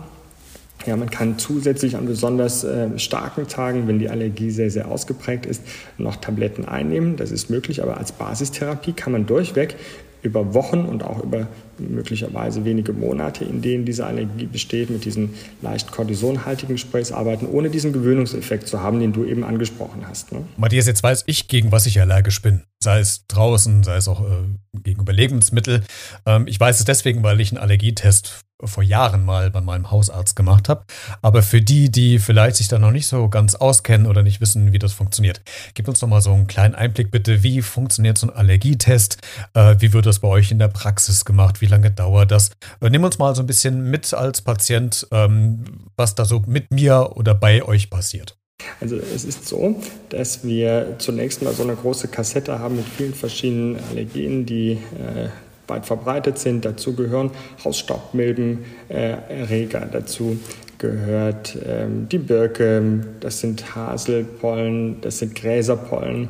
ja, 0.88 0.96
man 0.96 1.10
kann 1.10 1.38
zusätzlich 1.38 1.96
an 1.96 2.06
besonders 2.06 2.64
äh, 2.64 2.98
starken 2.98 3.46
Tagen, 3.46 3.86
wenn 3.86 3.98
die 3.98 4.08
Allergie 4.08 4.50
sehr, 4.50 4.70
sehr 4.70 4.88
ausgeprägt 4.88 5.44
ist, 5.44 5.62
noch 5.98 6.16
Tabletten 6.16 6.64
einnehmen. 6.64 7.16
Das 7.16 7.30
ist 7.30 7.50
möglich, 7.50 7.82
aber 7.82 7.98
als 7.98 8.12
Basistherapie 8.12 8.92
kann 8.92 9.12
man 9.12 9.26
durchweg 9.26 9.76
über 10.22 10.54
Wochen 10.54 10.80
und 10.80 11.04
auch 11.04 11.22
über 11.22 11.46
möglicherweise 11.78 12.64
wenige 12.64 12.92
Monate, 12.92 13.44
in 13.44 13.60
denen 13.62 13.84
diese 13.84 14.06
Allergie 14.06 14.46
besteht, 14.46 14.90
mit 14.90 15.04
diesen 15.04 15.34
leicht 15.62 15.92
kortisonhaltigen 15.92 16.78
Sprays 16.78 17.12
arbeiten, 17.12 17.46
ohne 17.46 17.70
diesen 17.70 17.92
Gewöhnungseffekt 17.92 18.66
zu 18.66 18.82
haben, 18.82 18.98
den 18.98 19.12
du 19.12 19.24
eben 19.24 19.44
angesprochen 19.44 20.08
hast. 20.08 20.32
Ne? 20.32 20.44
Matthias, 20.56 20.86
jetzt 20.86 21.02
weiß 21.02 21.24
ich, 21.26 21.48
gegen 21.48 21.70
was 21.70 21.86
ich 21.86 22.00
allergisch 22.00 22.42
bin. 22.42 22.62
Sei 22.82 22.98
es 22.98 23.26
draußen, 23.28 23.84
sei 23.84 23.96
es 23.96 24.08
auch 24.08 24.22
äh, 24.22 24.80
gegenüber 24.82 25.12
Lebensmittel. 25.12 25.82
Ähm, 26.26 26.46
ich 26.48 26.58
weiß 26.58 26.80
es 26.80 26.84
deswegen, 26.84 27.22
weil 27.22 27.40
ich 27.40 27.52
einen 27.52 27.58
Allergietest 27.58 28.47
vor 28.64 28.82
Jahren 28.82 29.24
mal 29.24 29.50
bei 29.50 29.60
meinem 29.60 29.90
Hausarzt 29.90 30.34
gemacht 30.36 30.68
habe. 30.68 30.84
Aber 31.22 31.42
für 31.42 31.60
die, 31.60 31.90
die 31.90 32.18
vielleicht 32.18 32.56
sich 32.56 32.68
da 32.68 32.78
noch 32.78 32.90
nicht 32.90 33.06
so 33.06 33.28
ganz 33.28 33.54
auskennen 33.54 34.06
oder 34.06 34.22
nicht 34.22 34.40
wissen, 34.40 34.72
wie 34.72 34.78
das 34.78 34.92
funktioniert, 34.92 35.40
gib 35.74 35.88
uns 35.88 36.00
noch 36.00 36.08
mal 36.08 36.20
so 36.20 36.32
einen 36.32 36.46
kleinen 36.46 36.74
Einblick 36.74 37.10
bitte. 37.10 37.42
Wie 37.42 37.62
funktioniert 37.62 38.18
so 38.18 38.26
ein 38.26 38.34
Allergietest? 38.34 39.18
Äh, 39.54 39.76
wie 39.78 39.92
wird 39.92 40.06
das 40.06 40.18
bei 40.18 40.28
euch 40.28 40.50
in 40.50 40.58
der 40.58 40.68
Praxis 40.68 41.24
gemacht? 41.24 41.60
Wie 41.60 41.66
lange 41.66 41.90
dauert 41.90 42.30
das? 42.30 42.50
Äh, 42.80 42.90
nimm 42.90 43.04
uns 43.04 43.18
mal 43.18 43.34
so 43.34 43.42
ein 43.42 43.46
bisschen 43.46 43.90
mit 43.90 44.12
als 44.12 44.42
Patient, 44.42 45.06
ähm, 45.12 45.64
was 45.96 46.14
da 46.14 46.24
so 46.24 46.42
mit 46.46 46.70
mir 46.70 47.12
oder 47.14 47.34
bei 47.34 47.62
euch 47.62 47.90
passiert. 47.90 48.36
Also 48.80 48.96
es 48.96 49.24
ist 49.24 49.46
so, 49.46 49.80
dass 50.08 50.44
wir 50.44 50.96
zunächst 50.98 51.42
mal 51.42 51.52
so 51.52 51.62
eine 51.62 51.76
große 51.76 52.08
Kassette 52.08 52.58
haben 52.58 52.76
mit 52.76 52.86
vielen 52.86 53.14
verschiedenen 53.14 53.78
Allergenen, 53.90 54.46
die 54.46 54.72
äh, 54.72 55.28
weit 55.68 55.86
verbreitet 55.86 56.38
sind. 56.38 56.64
Dazu 56.64 56.94
gehören 56.94 57.30
Hausstaubmilbenerreger, 57.64 59.82
äh, 59.82 59.88
dazu 59.92 60.38
gehört 60.78 61.58
ähm, 61.66 62.08
die 62.08 62.18
Birke, 62.18 63.00
das 63.20 63.40
sind 63.40 63.74
Haselpollen, 63.74 65.00
das 65.00 65.18
sind 65.18 65.34
Gräserpollen. 65.34 66.28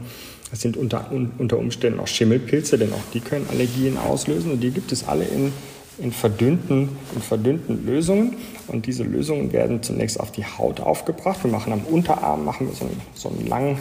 Das 0.50 0.62
sind 0.62 0.76
unter, 0.76 1.10
unter 1.12 1.58
Umständen 1.58 2.00
auch 2.00 2.06
Schimmelpilze, 2.06 2.78
denn 2.78 2.92
auch 2.92 3.10
die 3.12 3.20
können 3.20 3.46
Allergien 3.50 3.98
auslösen. 3.98 4.52
Und 4.52 4.60
die 4.60 4.70
gibt 4.70 4.92
es 4.92 5.06
alle 5.06 5.24
in, 5.24 5.52
in, 5.98 6.10
verdünnten, 6.10 6.88
in 7.14 7.20
verdünnten 7.20 7.84
Lösungen. 7.84 8.36
Und 8.66 8.86
diese 8.86 9.02
Lösungen 9.02 9.52
werden 9.52 9.82
zunächst 9.82 10.18
auf 10.18 10.32
die 10.32 10.44
Haut 10.44 10.80
aufgebracht. 10.80 11.44
Wir 11.44 11.50
machen 11.50 11.72
am 11.72 11.82
Unterarm 11.82 12.44
machen 12.44 12.68
wir 12.68 12.74
so 12.74 12.86
einen, 12.86 13.00
so 13.14 13.28
einen 13.28 13.46
langen 13.46 13.78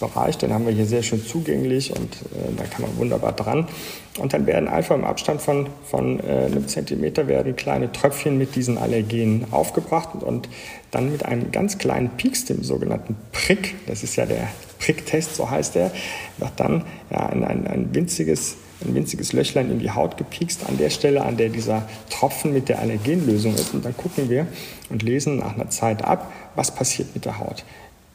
Bereich, 0.00 0.38
den 0.38 0.52
haben 0.52 0.66
wir 0.66 0.72
hier 0.72 0.86
sehr 0.86 1.02
schön 1.02 1.24
zugänglich 1.24 1.92
und 1.94 2.14
äh, 2.14 2.52
da 2.56 2.64
kann 2.64 2.82
man 2.82 2.96
wunderbar 2.96 3.32
dran. 3.32 3.68
Und 4.18 4.32
dann 4.32 4.46
werden 4.46 4.68
einfach 4.68 4.94
im 4.94 5.04
Abstand 5.04 5.40
von, 5.40 5.68
von 5.84 6.20
äh, 6.20 6.46
einem 6.46 6.68
Zentimeter 6.68 7.26
werden 7.26 7.56
kleine 7.56 7.90
Tröpfchen 7.92 8.36
mit 8.38 8.56
diesen 8.56 8.78
Allergenen 8.78 9.46
aufgebracht 9.52 10.22
und 10.22 10.48
dann 10.90 11.12
mit 11.12 11.24
einem 11.24 11.52
ganz 11.52 11.78
kleinen 11.78 12.10
Pieks, 12.10 12.44
dem 12.44 12.62
sogenannten 12.62 13.16
Prick, 13.32 13.74
das 13.86 14.02
ist 14.02 14.16
ja 14.16 14.26
der 14.26 14.48
Pricktest, 14.78 15.36
so 15.36 15.50
heißt 15.50 15.74
der, 15.74 15.90
wird 16.38 16.52
dann 16.56 16.84
ja, 17.10 17.26
ein, 17.26 17.44
ein, 17.44 17.66
ein 17.66 17.94
winziges 17.94 18.56
ein 18.84 18.94
winziges 18.94 19.32
Löchlein 19.32 19.70
in 19.70 19.78
die 19.78 19.92
Haut 19.92 20.16
gepiekst, 20.16 20.68
an 20.68 20.76
der 20.76 20.90
Stelle, 20.90 21.24
an 21.24 21.36
der 21.36 21.48
dieser 21.48 21.88
Tropfen 22.10 22.52
mit 22.52 22.68
der 22.68 22.80
Allergenlösung 22.80 23.54
ist. 23.54 23.72
Und 23.72 23.84
dann 23.84 23.96
gucken 23.96 24.28
wir 24.28 24.46
und 24.90 25.02
lesen 25.02 25.38
nach 25.38 25.54
einer 25.54 25.70
Zeit 25.70 26.04
ab, 26.04 26.30
was 26.54 26.74
passiert 26.74 27.14
mit 27.14 27.24
der 27.24 27.38
Haut 27.38 27.64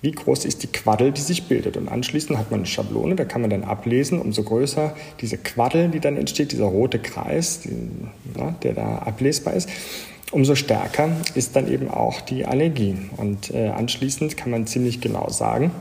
wie 0.01 0.11
groß 0.11 0.45
ist 0.45 0.63
die 0.63 0.67
Quaddel, 0.67 1.11
die 1.11 1.21
sich 1.21 1.47
bildet. 1.47 1.75
Und 1.75 1.89
anschließend 1.89 2.37
hat 2.37 2.51
man 2.51 2.61
eine 2.61 2.67
Schablone, 2.67 3.15
da 3.15 3.25
kann 3.25 3.41
man 3.41 3.49
dann 3.49 3.63
ablesen, 3.63 4.19
umso 4.19 4.43
größer 4.43 4.95
diese 5.19 5.37
Quaddel, 5.37 5.89
die 5.89 5.99
dann 5.99 6.15
entsteht, 6.15 6.51
dieser 6.51 6.65
rote 6.65 6.99
Kreis, 6.99 7.61
die, 7.61 7.75
na, 8.35 8.55
der 8.63 8.73
da 8.73 8.99
ablesbar 8.99 9.53
ist, 9.53 9.69
umso 10.31 10.55
stärker 10.55 11.09
ist 11.35 11.55
dann 11.55 11.71
eben 11.71 11.89
auch 11.89 12.21
die 12.21 12.45
Allergie. 12.45 12.95
Und 13.17 13.53
äh, 13.53 13.69
anschließend 13.69 14.37
kann 14.37 14.51
man 14.51 14.67
ziemlich 14.67 15.01
genau 15.01 15.29
sagen, 15.29 15.71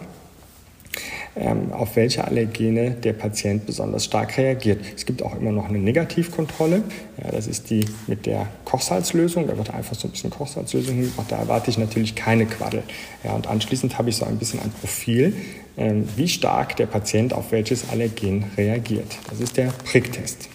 auf 1.73 1.95
welche 1.97 2.25
Allergene 2.25 2.93
der 2.93 3.13
Patient 3.13 3.65
besonders 3.65 4.05
stark 4.05 4.37
reagiert. 4.39 4.81
Es 4.97 5.07
gibt 5.07 5.23
auch 5.23 5.37
immer 5.37 5.53
noch 5.53 5.69
eine 5.69 5.79
Negativkontrolle. 5.79 6.83
Ja, 7.23 7.31
das 7.31 7.47
ist 7.47 7.71
die 7.71 7.85
mit 8.07 8.27
der 8.27 8.47
Kochsalzlösung. 8.65 9.47
Da 9.47 9.57
wird 9.57 9.73
einfach 9.73 9.95
so 9.95 10.09
ein 10.09 10.11
bisschen 10.11 10.31
Kochsalzlösung 10.31 10.97
hingebracht. 10.97 11.31
Da 11.31 11.37
erwarte 11.37 11.71
ich 11.71 11.79
natürlich 11.79 12.15
keine 12.15 12.47
Quaddel. 12.47 12.83
Ja, 13.23 13.35
und 13.35 13.47
anschließend 13.47 13.99
habe 13.99 14.11
ich 14.11 14.17
so 14.17 14.25
ein 14.25 14.37
bisschen 14.39 14.61
ein 14.61 14.71
Profil, 14.71 15.35
ähm, 15.77 16.09
wie 16.17 16.29
stark 16.29 16.77
der 16.77 16.87
Patient 16.87 17.33
auf 17.33 17.53
welches 17.53 17.89
Allergen 17.91 18.45
reagiert. 18.57 19.19
Das 19.31 19.41
ist 19.41 19.57
der 19.57 19.73
Pricktest. 19.85 20.49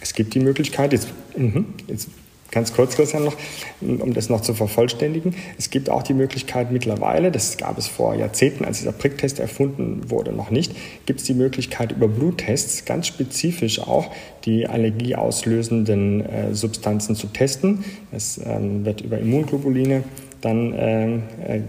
Es 0.00 0.14
gibt 0.14 0.34
die 0.34 0.40
Möglichkeit, 0.40 0.92
jetzt, 0.92 1.08
mh, 1.36 1.64
jetzt 1.88 2.08
Ganz 2.50 2.72
kurz, 2.72 2.96
Christian, 2.96 3.24
noch, 3.24 3.36
um 3.80 4.14
das 4.14 4.28
noch 4.28 4.40
zu 4.40 4.54
vervollständigen. 4.54 5.34
Es 5.58 5.70
gibt 5.70 5.90
auch 5.90 6.02
die 6.02 6.14
Möglichkeit 6.14 6.70
mittlerweile, 6.70 7.30
das 7.30 7.56
gab 7.56 7.76
es 7.76 7.86
vor 7.86 8.14
Jahrzehnten, 8.14 8.64
als 8.64 8.78
dieser 8.78 8.92
Pricktest 8.92 9.40
erfunden 9.40 10.10
wurde, 10.10 10.32
noch 10.32 10.50
nicht, 10.50 10.74
gibt 11.06 11.20
es 11.20 11.26
die 11.26 11.34
Möglichkeit 11.34 11.92
über 11.92 12.08
Bluttests 12.08 12.84
ganz 12.84 13.08
spezifisch 13.08 13.80
auch 13.80 14.10
die 14.44 14.66
allergieauslösenden 14.66 16.24
äh, 16.24 16.54
Substanzen 16.54 17.16
zu 17.16 17.26
testen. 17.26 17.84
Es 18.12 18.40
ähm, 18.44 18.84
wird 18.84 19.00
über 19.00 19.18
Immunglobuline 19.18 20.04
dann 20.40 20.72
ähm, 20.76 21.22
äh, 21.44 21.60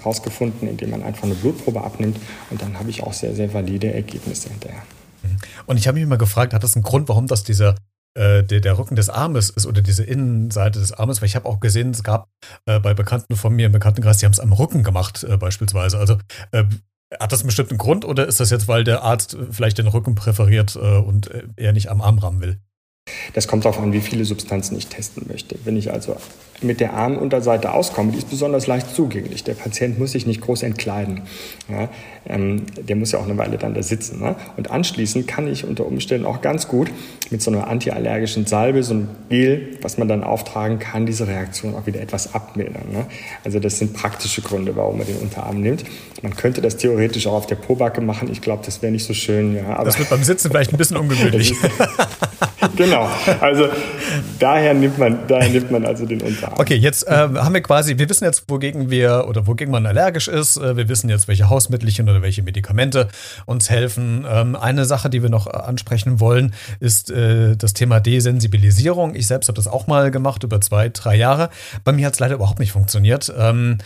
herausgefunden, 0.00 0.68
indem 0.68 0.90
man 0.90 1.02
einfach 1.02 1.24
eine 1.24 1.34
Blutprobe 1.34 1.82
abnimmt 1.82 2.18
und 2.50 2.60
dann 2.60 2.78
habe 2.78 2.90
ich 2.90 3.02
auch 3.02 3.12
sehr, 3.12 3.34
sehr 3.34 3.54
valide 3.54 3.92
Ergebnisse 3.92 4.48
hinterher. 4.48 4.82
Und 5.66 5.76
ich 5.76 5.86
habe 5.86 5.96
mich 5.96 6.04
immer 6.04 6.18
gefragt, 6.18 6.52
hat 6.52 6.62
das 6.62 6.74
einen 6.74 6.82
Grund, 6.82 7.08
warum 7.08 7.26
das 7.26 7.44
dieser 7.44 7.76
äh, 8.16 8.42
der, 8.42 8.60
der 8.60 8.78
Rücken 8.78 8.96
des 8.96 9.08
Armes 9.08 9.50
ist 9.50 9.66
oder 9.66 9.82
diese 9.82 10.02
Innenseite 10.02 10.80
des 10.80 10.92
Armes, 10.92 11.20
weil 11.20 11.26
ich 11.26 11.36
habe 11.36 11.46
auch 11.46 11.60
gesehen, 11.60 11.90
es 11.90 12.02
gab 12.02 12.28
äh, 12.64 12.80
bei 12.80 12.94
Bekannten 12.94 13.36
von 13.36 13.54
mir 13.54 13.66
im 13.66 13.72
Bekanntenkreis, 13.72 14.18
die 14.18 14.24
haben 14.24 14.32
es 14.32 14.40
am 14.40 14.52
Rücken 14.52 14.82
gemacht 14.82 15.24
äh, 15.24 15.36
beispielsweise. 15.36 15.98
Also 15.98 16.18
äh, 16.52 16.64
hat 17.20 17.32
das 17.32 17.40
einen 17.40 17.48
bestimmten 17.48 17.78
Grund 17.78 18.04
oder 18.04 18.26
ist 18.26 18.40
das 18.40 18.50
jetzt, 18.50 18.68
weil 18.68 18.84
der 18.84 19.02
Arzt 19.02 19.36
vielleicht 19.50 19.78
den 19.78 19.86
Rücken 19.86 20.14
präferiert 20.14 20.76
äh, 20.76 20.98
und 20.98 21.30
er 21.56 21.72
nicht 21.72 21.90
am 21.90 22.00
Arm 22.00 22.18
rammen 22.18 22.40
will? 22.40 22.58
Das 23.34 23.46
kommt 23.46 23.64
darauf 23.64 23.78
an, 23.80 23.92
wie 23.92 24.00
viele 24.00 24.24
Substanzen 24.24 24.76
ich 24.76 24.88
testen 24.88 25.26
möchte. 25.28 25.56
Wenn 25.64 25.76
ich 25.76 25.92
also 25.92 26.16
mit 26.60 26.80
der 26.80 26.94
Armunterseite 26.94 27.72
auskomme, 27.72 28.10
die 28.10 28.18
ist 28.18 28.30
besonders 28.30 28.66
leicht 28.66 28.94
zugänglich. 28.94 29.44
Der 29.44 29.54
Patient 29.54 29.98
muss 29.98 30.12
sich 30.12 30.26
nicht 30.26 30.40
groß 30.40 30.64
entkleiden. 30.64 31.22
Ja, 31.68 31.88
ähm, 32.26 32.66
der 32.76 32.96
muss 32.96 33.12
ja 33.12 33.20
auch 33.20 33.24
eine 33.24 33.38
Weile 33.38 33.58
dann 33.58 33.74
da 33.74 33.82
sitzen. 33.82 34.20
Ne? 34.20 34.34
Und 34.56 34.70
anschließend 34.70 35.28
kann 35.28 35.46
ich 35.46 35.64
unter 35.64 35.86
Umständen 35.86 36.26
auch 36.26 36.40
ganz 36.40 36.66
gut 36.66 36.90
mit 37.30 37.42
so 37.42 37.50
einer 37.50 37.68
antiallergischen 37.68 38.46
Salbe, 38.46 38.82
so 38.82 38.94
einem 38.94 39.08
Gel, 39.28 39.78
was 39.82 39.98
man 39.98 40.08
dann 40.08 40.22
auftragen 40.22 40.78
kann, 40.78 41.06
diese 41.06 41.26
Reaktion 41.26 41.74
auch 41.74 41.86
wieder 41.86 42.00
etwas 42.00 42.34
abmildern. 42.34 42.84
Ne? 42.92 43.06
Also 43.44 43.58
das 43.58 43.78
sind 43.78 43.94
praktische 43.94 44.42
Gründe, 44.42 44.76
warum 44.76 44.98
man 44.98 45.06
den 45.06 45.16
Unterarm 45.16 45.60
nimmt. 45.60 45.84
Man 46.22 46.34
könnte 46.34 46.60
das 46.60 46.76
theoretisch 46.76 47.26
auch 47.26 47.34
auf 47.34 47.46
der 47.46 47.56
Pobacke 47.56 48.00
machen. 48.00 48.30
Ich 48.30 48.40
glaube, 48.40 48.62
das 48.64 48.82
wäre 48.82 48.92
nicht 48.92 49.04
so 49.04 49.14
schön. 49.14 49.54
Ja, 49.54 49.82
das 49.84 49.98
wird 49.98 50.10
beim 50.10 50.22
Sitzen 50.22 50.50
vielleicht 50.50 50.72
ein 50.72 50.78
bisschen 50.78 50.96
ungemütlich. 50.96 51.54
genau. 52.76 53.08
Also 53.40 53.68
daher 54.38 54.74
nimmt 54.74 54.98
man, 54.98 55.26
daher 55.28 55.48
nimmt 55.48 55.70
man 55.70 55.84
also 55.84 56.06
den 56.06 56.20
Unterarm. 56.20 56.54
Okay, 56.58 56.76
jetzt 56.76 57.06
äh, 57.06 57.10
haben 57.10 57.54
wir 57.54 57.62
quasi, 57.62 57.98
wir 57.98 58.08
wissen 58.08 58.24
jetzt, 58.24 58.44
wogegen 58.48 58.90
wir 58.90 59.26
oder 59.28 59.46
wogegen 59.46 59.72
man 59.72 59.86
allergisch 59.86 60.28
ist. 60.28 60.56
Äh, 60.56 60.76
wir 60.76 60.88
wissen 60.88 61.08
jetzt, 61.08 61.28
welche 61.28 61.48
Hausmittelchen 61.48 62.08
oder 62.08 62.22
welche 62.22 62.42
Medikamente 62.42 63.08
uns 63.46 63.70
helfen. 63.70 64.26
Ähm, 64.28 64.56
eine 64.56 64.84
Sache, 64.84 65.10
die 65.10 65.22
wir 65.22 65.30
noch 65.30 65.46
ansprechen 65.46 66.20
wollen, 66.20 66.54
ist 66.80 67.10
äh, 67.16 67.56
das 67.56 67.72
Thema 67.72 68.00
Desensibilisierung. 68.00 69.14
Ich 69.14 69.26
selbst 69.26 69.48
habe 69.48 69.56
das 69.56 69.66
auch 69.66 69.86
mal 69.86 70.10
gemacht 70.10 70.44
über 70.44 70.60
zwei, 70.60 70.88
drei 70.90 71.16
Jahre. 71.16 71.50
Bei 71.84 71.92
mir 71.92 72.06
hat 72.06 72.14
es 72.14 72.20
leider 72.20 72.34
überhaupt 72.34 72.58
nicht 72.58 72.72
funktioniert. 72.72 73.32
Ähm, 73.36 73.78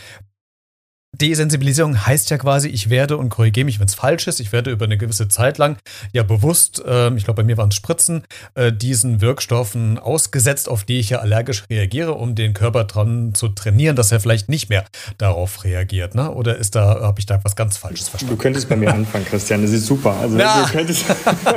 Desensibilisierung 1.21 2.07
heißt 2.07 2.31
ja 2.31 2.39
quasi, 2.39 2.69
ich 2.69 2.91
werde 2.91 3.17
und 3.17 3.29
korrigiere 3.29 3.65
mich, 3.65 3.79
wenn 3.79 3.87
es 3.87 3.95
falsch 3.95 4.27
ist. 4.27 4.41
Ich 4.41 4.53
werde 4.53 4.71
über 4.71 4.87
eine 4.87 4.97
gewisse 4.97 5.29
Zeit 5.29 5.59
lang 5.59 5.77
ja 6.13 6.23
bewusst, 6.23 6.83
äh, 6.87 7.15
ich 7.15 7.25
glaube, 7.25 7.43
bei 7.43 7.47
mir 7.47 7.57
waren 7.57 7.69
es 7.69 7.77
Spritzen, 7.77 8.25
äh, 8.55 8.73
diesen 8.73 9.21
Wirkstoffen 9.21 9.99
ausgesetzt, 9.99 10.69
auf 10.69 10.85
die 10.85 10.99
ich 10.99 11.11
ja 11.11 11.19
allergisch 11.19 11.65
reagiere, 11.69 12.15
um 12.15 12.35
den 12.35 12.55
Körper 12.55 12.85
dran 12.85 13.35
zu 13.35 13.49
trainieren, 13.49 13.97
dass 13.97 14.13
er 14.13 14.21
vielleicht 14.21 14.49
nicht 14.49 14.71
mehr 14.71 14.85
darauf 15.19 15.65
reagiert. 15.65 16.15
Ne? 16.15 16.31
Oder 16.31 16.57
ist 16.57 16.75
da, 16.75 17.01
habe 17.01 17.21
ich 17.21 17.27
da 17.27 17.41
was 17.43 17.57
ganz 17.57 17.77
Falsches 17.77 18.09
verstanden? 18.09 18.37
Du 18.37 18.43
könntest 18.43 18.69
bei 18.69 18.77
mir 18.77 18.93
anfangen, 18.95 19.27
Christian. 19.27 19.63
Das 19.63 19.73
ist 19.73 19.87
super. 19.87 20.17
Also 20.21 20.39
ja. 20.39 20.65
du 20.65 20.73
könntest 20.73 21.05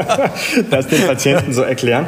das 0.70 0.88
den 0.88 1.08
Patienten 1.08 1.54
so 1.54 1.62
erklären 1.62 2.08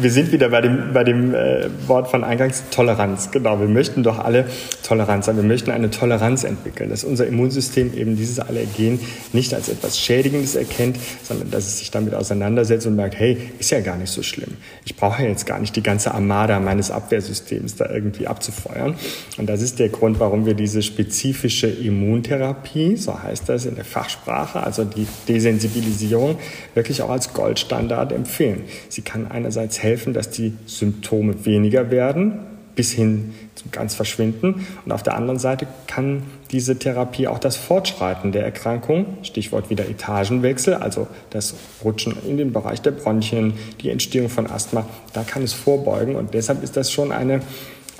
wir 0.00 0.10
sind 0.10 0.32
wieder 0.32 0.48
bei 0.50 0.60
dem, 0.60 0.92
bei 0.92 1.04
dem 1.04 1.34
äh, 1.34 1.68
Wort 1.86 2.08
von 2.08 2.24
Eingangs 2.24 2.62
Toleranz. 2.70 3.30
Genau, 3.30 3.60
wir 3.60 3.68
möchten 3.68 4.02
doch 4.02 4.18
alle 4.18 4.46
Toleranz 4.82 5.28
haben. 5.28 5.36
Wir 5.36 5.44
möchten 5.44 5.70
eine 5.70 5.90
Toleranz 5.90 6.44
entwickeln, 6.44 6.87
dass 6.88 7.04
unser 7.04 7.26
Immunsystem 7.26 7.92
eben 7.96 8.16
dieses 8.16 8.38
Allergen 8.38 9.00
nicht 9.32 9.54
als 9.54 9.68
etwas 9.68 9.98
Schädigendes 9.98 10.54
erkennt, 10.54 10.96
sondern 11.22 11.50
dass 11.50 11.66
es 11.66 11.78
sich 11.78 11.90
damit 11.90 12.14
auseinandersetzt 12.14 12.86
und 12.86 12.96
merkt, 12.96 13.18
hey, 13.18 13.36
ist 13.58 13.70
ja 13.70 13.80
gar 13.80 13.96
nicht 13.96 14.10
so 14.10 14.22
schlimm. 14.22 14.56
Ich 14.84 14.96
brauche 14.96 15.22
ja 15.22 15.28
jetzt 15.28 15.46
gar 15.46 15.58
nicht 15.60 15.76
die 15.76 15.82
ganze 15.82 16.12
Armada 16.12 16.60
meines 16.60 16.90
Abwehrsystems 16.90 17.76
da 17.76 17.90
irgendwie 17.90 18.26
abzufeuern. 18.26 18.94
Und 19.36 19.48
das 19.48 19.62
ist 19.62 19.78
der 19.78 19.88
Grund, 19.88 20.20
warum 20.20 20.46
wir 20.46 20.54
diese 20.54 20.82
spezifische 20.82 21.68
Immuntherapie, 21.68 22.96
so 22.96 23.22
heißt 23.22 23.48
das 23.48 23.66
in 23.66 23.74
der 23.74 23.84
Fachsprache, 23.84 24.60
also 24.60 24.84
die 24.84 25.06
Desensibilisierung, 25.28 26.38
wirklich 26.74 27.02
auch 27.02 27.10
als 27.10 27.32
Goldstandard 27.32 28.12
empfehlen. 28.12 28.62
Sie 28.88 29.02
kann 29.02 29.30
einerseits 29.30 29.82
helfen, 29.82 30.12
dass 30.12 30.30
die 30.30 30.54
Symptome 30.66 31.44
weniger 31.44 31.90
werden, 31.90 32.47
bis 32.78 32.92
hin 32.92 33.34
zum 33.56 33.72
ganz 33.72 33.96
Verschwinden. 33.96 34.64
Und 34.84 34.92
auf 34.92 35.02
der 35.02 35.16
anderen 35.16 35.40
Seite 35.40 35.66
kann 35.88 36.22
diese 36.52 36.78
Therapie 36.78 37.26
auch 37.26 37.40
das 37.40 37.56
Fortschreiten 37.56 38.30
der 38.30 38.44
Erkrankung, 38.44 39.18
Stichwort 39.24 39.68
wieder 39.68 39.88
Etagenwechsel, 39.88 40.74
also 40.74 41.08
das 41.30 41.56
Rutschen 41.82 42.14
in 42.24 42.36
den 42.36 42.52
Bereich 42.52 42.80
der 42.80 42.92
Bronchien, 42.92 43.54
die 43.80 43.90
Entstehung 43.90 44.28
von 44.28 44.46
Asthma, 44.46 44.86
da 45.12 45.24
kann 45.24 45.42
es 45.42 45.54
vorbeugen. 45.54 46.14
Und 46.14 46.34
deshalb 46.34 46.62
ist 46.62 46.76
das 46.76 46.92
schon 46.92 47.10
eine 47.10 47.40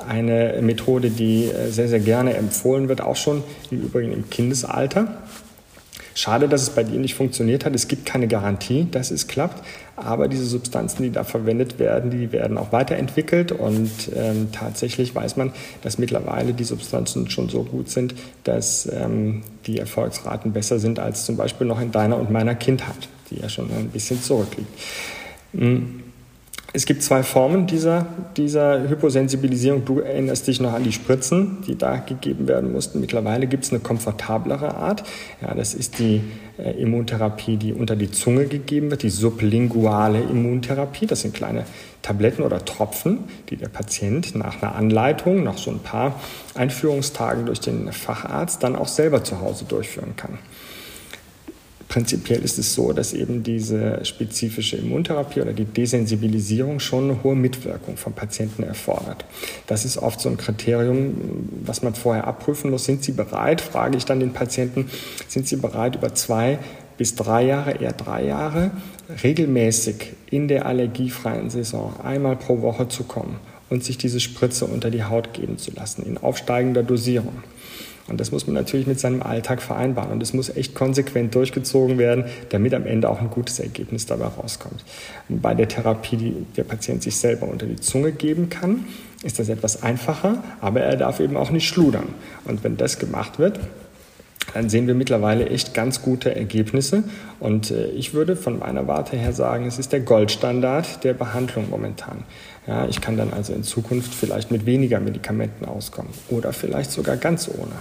eine 0.06 0.60
Methode, 0.62 1.10
die 1.10 1.46
äh, 1.46 1.70
sehr, 1.72 1.88
sehr 1.88 1.98
gerne 1.98 2.34
empfohlen 2.34 2.88
wird, 2.88 3.00
auch 3.00 3.16
schon 3.16 3.42
im 3.72 3.82
Übrigen 3.82 4.12
im 4.12 4.30
Kindesalter. 4.30 5.08
Schade, 6.18 6.48
dass 6.48 6.62
es 6.62 6.70
bei 6.70 6.82
dir 6.82 6.98
nicht 6.98 7.14
funktioniert 7.14 7.64
hat. 7.64 7.76
Es 7.76 7.86
gibt 7.86 8.04
keine 8.04 8.26
Garantie, 8.26 8.88
dass 8.90 9.12
es 9.12 9.28
klappt. 9.28 9.64
Aber 9.94 10.26
diese 10.26 10.46
Substanzen, 10.46 11.04
die 11.04 11.12
da 11.12 11.22
verwendet 11.22 11.78
werden, 11.78 12.10
die 12.10 12.32
werden 12.32 12.58
auch 12.58 12.72
weiterentwickelt. 12.72 13.52
Und 13.52 13.92
ähm, 14.16 14.48
tatsächlich 14.50 15.14
weiß 15.14 15.36
man, 15.36 15.52
dass 15.82 15.96
mittlerweile 15.96 16.54
die 16.54 16.64
Substanzen 16.64 17.30
schon 17.30 17.48
so 17.48 17.62
gut 17.62 17.88
sind, 17.88 18.16
dass 18.42 18.90
ähm, 18.92 19.42
die 19.66 19.78
Erfolgsraten 19.78 20.52
besser 20.52 20.80
sind 20.80 20.98
als 20.98 21.24
zum 21.24 21.36
Beispiel 21.36 21.68
noch 21.68 21.80
in 21.80 21.92
deiner 21.92 22.18
und 22.18 22.32
meiner 22.32 22.56
Kindheit, 22.56 23.08
die 23.30 23.36
ja 23.36 23.48
schon 23.48 23.70
ein 23.70 23.90
bisschen 23.90 24.20
zurückliegt. 24.20 24.70
Hm. 25.52 26.02
Es 26.74 26.84
gibt 26.84 27.02
zwei 27.02 27.22
Formen 27.22 27.66
dieser, 27.66 28.06
dieser 28.36 28.90
Hyposensibilisierung. 28.90 29.86
Du 29.86 30.00
erinnerst 30.00 30.46
dich 30.46 30.60
noch 30.60 30.74
an 30.74 30.84
die 30.84 30.92
Spritzen, 30.92 31.62
die 31.66 31.78
da 31.78 31.96
gegeben 31.96 32.46
werden 32.46 32.72
mussten. 32.72 33.00
Mittlerweile 33.00 33.46
gibt 33.46 33.64
es 33.64 33.70
eine 33.70 33.80
komfortablere 33.80 34.74
Art. 34.74 35.02
Ja, 35.40 35.54
das 35.54 35.72
ist 35.72 35.98
die 35.98 36.20
äh, 36.58 36.72
Immuntherapie, 36.72 37.56
die 37.56 37.72
unter 37.72 37.96
die 37.96 38.10
Zunge 38.10 38.44
gegeben 38.44 38.90
wird, 38.90 39.02
die 39.02 39.08
sublinguale 39.08 40.20
Immuntherapie. 40.20 41.06
Das 41.06 41.22
sind 41.22 41.32
kleine 41.32 41.64
Tabletten 42.02 42.42
oder 42.42 42.62
Tropfen, 42.62 43.20
die 43.48 43.56
der 43.56 43.68
Patient 43.68 44.34
nach 44.34 44.60
einer 44.60 44.74
Anleitung, 44.74 45.42
nach 45.44 45.56
so 45.56 45.70
ein 45.70 45.78
paar 45.78 46.20
Einführungstagen 46.54 47.46
durch 47.46 47.60
den 47.60 47.92
Facharzt 47.92 48.62
dann 48.62 48.76
auch 48.76 48.88
selber 48.88 49.24
zu 49.24 49.40
Hause 49.40 49.64
durchführen 49.64 50.16
kann. 50.16 50.38
Prinzipiell 51.88 52.42
ist 52.42 52.58
es 52.58 52.74
so, 52.74 52.92
dass 52.92 53.14
eben 53.14 53.42
diese 53.42 54.04
spezifische 54.04 54.76
Immuntherapie 54.76 55.40
oder 55.40 55.54
die 55.54 55.64
Desensibilisierung 55.64 56.80
schon 56.80 57.04
eine 57.04 57.22
hohe 57.22 57.34
Mitwirkung 57.34 57.96
vom 57.96 58.12
Patienten 58.12 58.62
erfordert. 58.62 59.24
Das 59.66 59.86
ist 59.86 59.96
oft 59.96 60.20
so 60.20 60.28
ein 60.28 60.36
Kriterium, 60.36 61.48
was 61.64 61.82
man 61.82 61.94
vorher 61.94 62.26
abprüfen 62.26 62.70
muss. 62.70 62.84
Sind 62.84 63.04
Sie 63.04 63.12
bereit, 63.12 63.62
frage 63.62 63.96
ich 63.96 64.04
dann 64.04 64.20
den 64.20 64.34
Patienten, 64.34 64.90
sind 65.28 65.48
Sie 65.48 65.56
bereit, 65.56 65.96
über 65.96 66.14
zwei 66.14 66.58
bis 66.98 67.14
drei 67.14 67.44
Jahre, 67.46 67.72
eher 67.72 67.92
drei 67.92 68.24
Jahre, 68.24 68.70
regelmäßig 69.22 70.12
in 70.30 70.48
der 70.48 70.66
allergiefreien 70.66 71.48
Saison 71.48 71.94
einmal 72.02 72.36
pro 72.36 72.60
Woche 72.60 72.88
zu 72.88 73.04
kommen 73.04 73.36
und 73.70 73.82
sich 73.82 73.96
diese 73.96 74.20
Spritze 74.20 74.66
unter 74.66 74.90
die 74.90 75.04
Haut 75.04 75.32
geben 75.32 75.56
zu 75.56 75.70
lassen, 75.70 76.04
in 76.04 76.18
aufsteigender 76.18 76.82
Dosierung. 76.82 77.42
Und 78.08 78.20
das 78.20 78.32
muss 78.32 78.46
man 78.46 78.54
natürlich 78.54 78.86
mit 78.86 78.98
seinem 78.98 79.22
Alltag 79.22 79.60
vereinbaren. 79.60 80.10
Und 80.10 80.22
es 80.22 80.32
muss 80.32 80.48
echt 80.48 80.74
konsequent 80.74 81.34
durchgezogen 81.34 81.98
werden, 81.98 82.24
damit 82.48 82.74
am 82.74 82.86
Ende 82.86 83.10
auch 83.10 83.20
ein 83.20 83.30
gutes 83.30 83.58
Ergebnis 83.60 84.06
dabei 84.06 84.26
rauskommt. 84.26 84.84
Bei 85.28 85.54
der 85.54 85.68
Therapie, 85.68 86.16
die 86.16 86.46
der 86.56 86.64
Patient 86.64 87.02
sich 87.02 87.16
selber 87.16 87.46
unter 87.46 87.66
die 87.66 87.76
Zunge 87.76 88.12
geben 88.12 88.48
kann, 88.48 88.86
ist 89.22 89.38
das 89.38 89.48
etwas 89.48 89.82
einfacher, 89.82 90.42
aber 90.60 90.80
er 90.80 90.96
darf 90.96 91.20
eben 91.20 91.36
auch 91.36 91.50
nicht 91.50 91.68
schludern. 91.68 92.08
Und 92.44 92.64
wenn 92.64 92.76
das 92.76 92.98
gemacht 92.98 93.38
wird, 93.38 93.60
dann 94.54 94.70
sehen 94.70 94.86
wir 94.86 94.94
mittlerweile 94.94 95.46
echt 95.50 95.74
ganz 95.74 96.00
gute 96.00 96.34
Ergebnisse. 96.34 97.04
Und 97.38 97.70
äh, 97.70 97.88
ich 97.88 98.14
würde 98.14 98.36
von 98.36 98.58
meiner 98.58 98.86
Warte 98.86 99.16
her 99.16 99.32
sagen, 99.32 99.66
es 99.66 99.78
ist 99.78 99.92
der 99.92 100.00
Goldstandard 100.00 101.04
der 101.04 101.12
Behandlung 101.12 101.68
momentan. 101.68 102.24
Ja, 102.66 102.86
ich 102.86 103.00
kann 103.00 103.16
dann 103.16 103.32
also 103.32 103.52
in 103.52 103.62
Zukunft 103.62 104.14
vielleicht 104.14 104.50
mit 104.50 104.66
weniger 104.66 105.00
Medikamenten 105.00 105.64
auskommen 105.64 106.12
oder 106.30 106.52
vielleicht 106.52 106.90
sogar 106.90 107.16
ganz 107.16 107.48
ohne. 107.48 107.72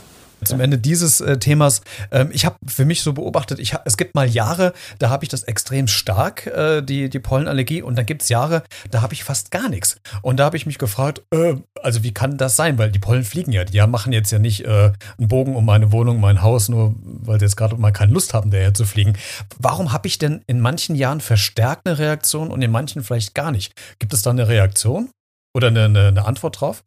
Zum 0.43 0.60
Ende 0.60 0.78
dieses 0.78 1.19
äh, 1.19 1.38
Themas. 1.38 1.82
Ähm, 2.12 2.30
ich 2.32 2.45
habe 2.45 2.58
für 2.67 2.86
mich 2.86 3.02
so 3.02 3.13
beobachtet, 3.13 3.60
ich 3.60 3.73
es 3.86 3.97
gibt 3.97 4.15
mal 4.15 4.28
Jahre, 4.28 4.73
da 5.00 5.10
habe 5.10 5.23
ich 5.26 5.30
das 5.30 5.43
extrem 5.43 5.88
stark, 5.88 6.45
äh, 6.47 6.82
die, 6.82 7.10
die 7.10 7.19
Pollenallergie, 7.19 7.82
und 7.82 7.97
dann 7.97 8.06
gibt 8.06 8.21
es 8.21 8.30
Jahre, 8.30 8.63
da 8.91 9.02
habe 9.02 9.13
ich 9.13 9.23
fast 9.23 9.52
gar 9.52 9.69
nichts. 9.69 10.00
Und 10.21 10.38
da 10.38 10.45
habe 10.45 10.58
ich 10.58 10.65
mich 10.65 10.78
gefragt, 10.78 11.23
äh, 11.32 11.56
also 11.82 12.04
wie 12.04 12.13
kann 12.13 12.38
das 12.38 12.56
sein? 12.56 12.78
Weil 12.78 12.91
die 12.91 13.00
Pollen 13.00 13.23
fliegen 13.23 13.52
ja, 13.52 13.63
die 13.63 13.82
machen 13.88 14.13
jetzt 14.13 14.32
ja 14.32 14.39
nicht 14.39 14.65
äh, 14.65 14.91
einen 15.17 15.28
Bogen 15.28 15.56
um 15.56 15.65
meine 15.65 15.91
Wohnung, 15.91 16.19
mein 16.19 16.41
Haus, 16.41 16.69
nur 16.69 16.95
weil 17.02 17.39
sie 17.39 17.45
jetzt 17.45 17.58
gerade 17.58 17.76
mal 17.78 17.91
keine 17.91 18.12
Lust 18.12 18.34
haben, 18.34 18.52
daher 18.52 18.73
zu 18.73 18.86
fliegen. 18.86 19.13
Warum 19.58 19.91
habe 19.91 20.08
ich 20.08 20.17
denn 20.17 20.43
in 20.47 20.60
manchen 20.60 20.95
Jahren 20.95 21.21
verstärkt 21.21 21.88
eine 21.88 21.97
Reaktion 21.97 22.50
und 22.50 22.62
in 22.62 22.71
manchen 22.71 23.04
vielleicht 23.04 23.34
gar 23.34 23.52
nicht? 23.52 23.73
Gibt 24.00 24.13
es 24.13 24.21
da 24.21 24.30
eine 24.30 24.47
Reaktion 24.47 25.10
oder 25.56 25.67
eine, 25.67 25.86
eine, 25.86 26.08
eine 26.08 26.26
Antwort 26.26 26.62
drauf? 26.62 26.84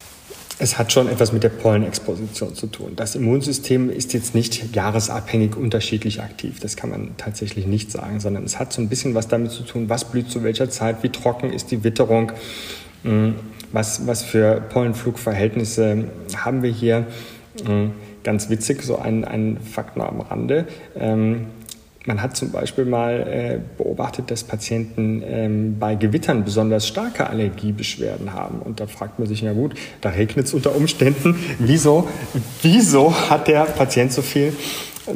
Es 0.63 0.77
hat 0.77 0.93
schon 0.93 1.09
etwas 1.09 1.33
mit 1.33 1.43
der 1.43 1.49
Pollenexposition 1.49 2.55
zu 2.55 2.67
tun. 2.67 2.93
Das 2.95 3.15
Immunsystem 3.15 3.89
ist 3.89 4.13
jetzt 4.13 4.35
nicht 4.35 4.77
jahresabhängig 4.77 5.57
unterschiedlich 5.57 6.21
aktiv. 6.21 6.61
Das 6.61 6.77
kann 6.77 6.91
man 6.91 7.17
tatsächlich 7.17 7.67
nicht 7.67 7.91
sagen, 7.91 8.21
sondern 8.21 8.45
es 8.45 8.59
hat 8.59 8.71
so 8.71 8.83
ein 8.83 8.91
bisschen 8.91 9.15
was 9.15 9.27
damit 9.27 9.53
zu 9.53 9.63
tun, 9.63 9.89
was 9.89 10.05
blüht 10.05 10.31
zu 10.31 10.45
welcher 10.45 10.69
Zeit, 10.69 11.03
wie 11.03 11.09
trocken 11.09 11.51
ist 11.51 11.71
die 11.71 11.83
Witterung, 11.83 12.33
hm, 13.05 13.37
was, 13.73 14.07
was 14.07 14.23
für 14.23 14.61
Pollenflugverhältnisse 14.61 16.05
haben 16.37 16.63
wir 16.63 16.71
hier. 16.71 17.07
Hm, 17.65 17.93
ganz 18.23 18.51
witzig, 18.51 18.83
so 18.83 18.99
ein, 18.99 19.25
ein 19.25 19.57
Fakt 19.61 19.97
noch 19.97 20.09
am 20.09 20.21
Rande. 20.21 20.67
Man 22.07 22.23
hat 22.23 22.35
zum 22.35 22.51
Beispiel 22.51 22.87
mal 22.87 23.21
äh, 23.21 23.59
beobachtet, 23.77 24.31
dass 24.31 24.43
Patienten 24.43 25.23
ähm, 25.23 25.79
bei 25.79 25.97
Gewittern 25.97 26.45
besonders 26.45 26.89
starke 26.89 27.29
Allergiebeschwerden 27.29 28.33
haben. 28.33 28.61
Und 28.61 28.81
da 28.81 28.87
fragt 28.87 29.19
man 29.19 29.29
sich, 29.29 29.43
ja 29.43 29.53
gut, 29.53 29.75
da 30.01 30.09
regnet 30.09 30.47
es 30.47 30.55
unter 30.55 30.75
Umständen. 30.75 31.37
Wieso, 31.59 32.09
wieso 32.63 33.15
hat 33.29 33.49
der 33.49 33.65
Patient 33.65 34.13
so 34.13 34.23
viel 34.23 34.55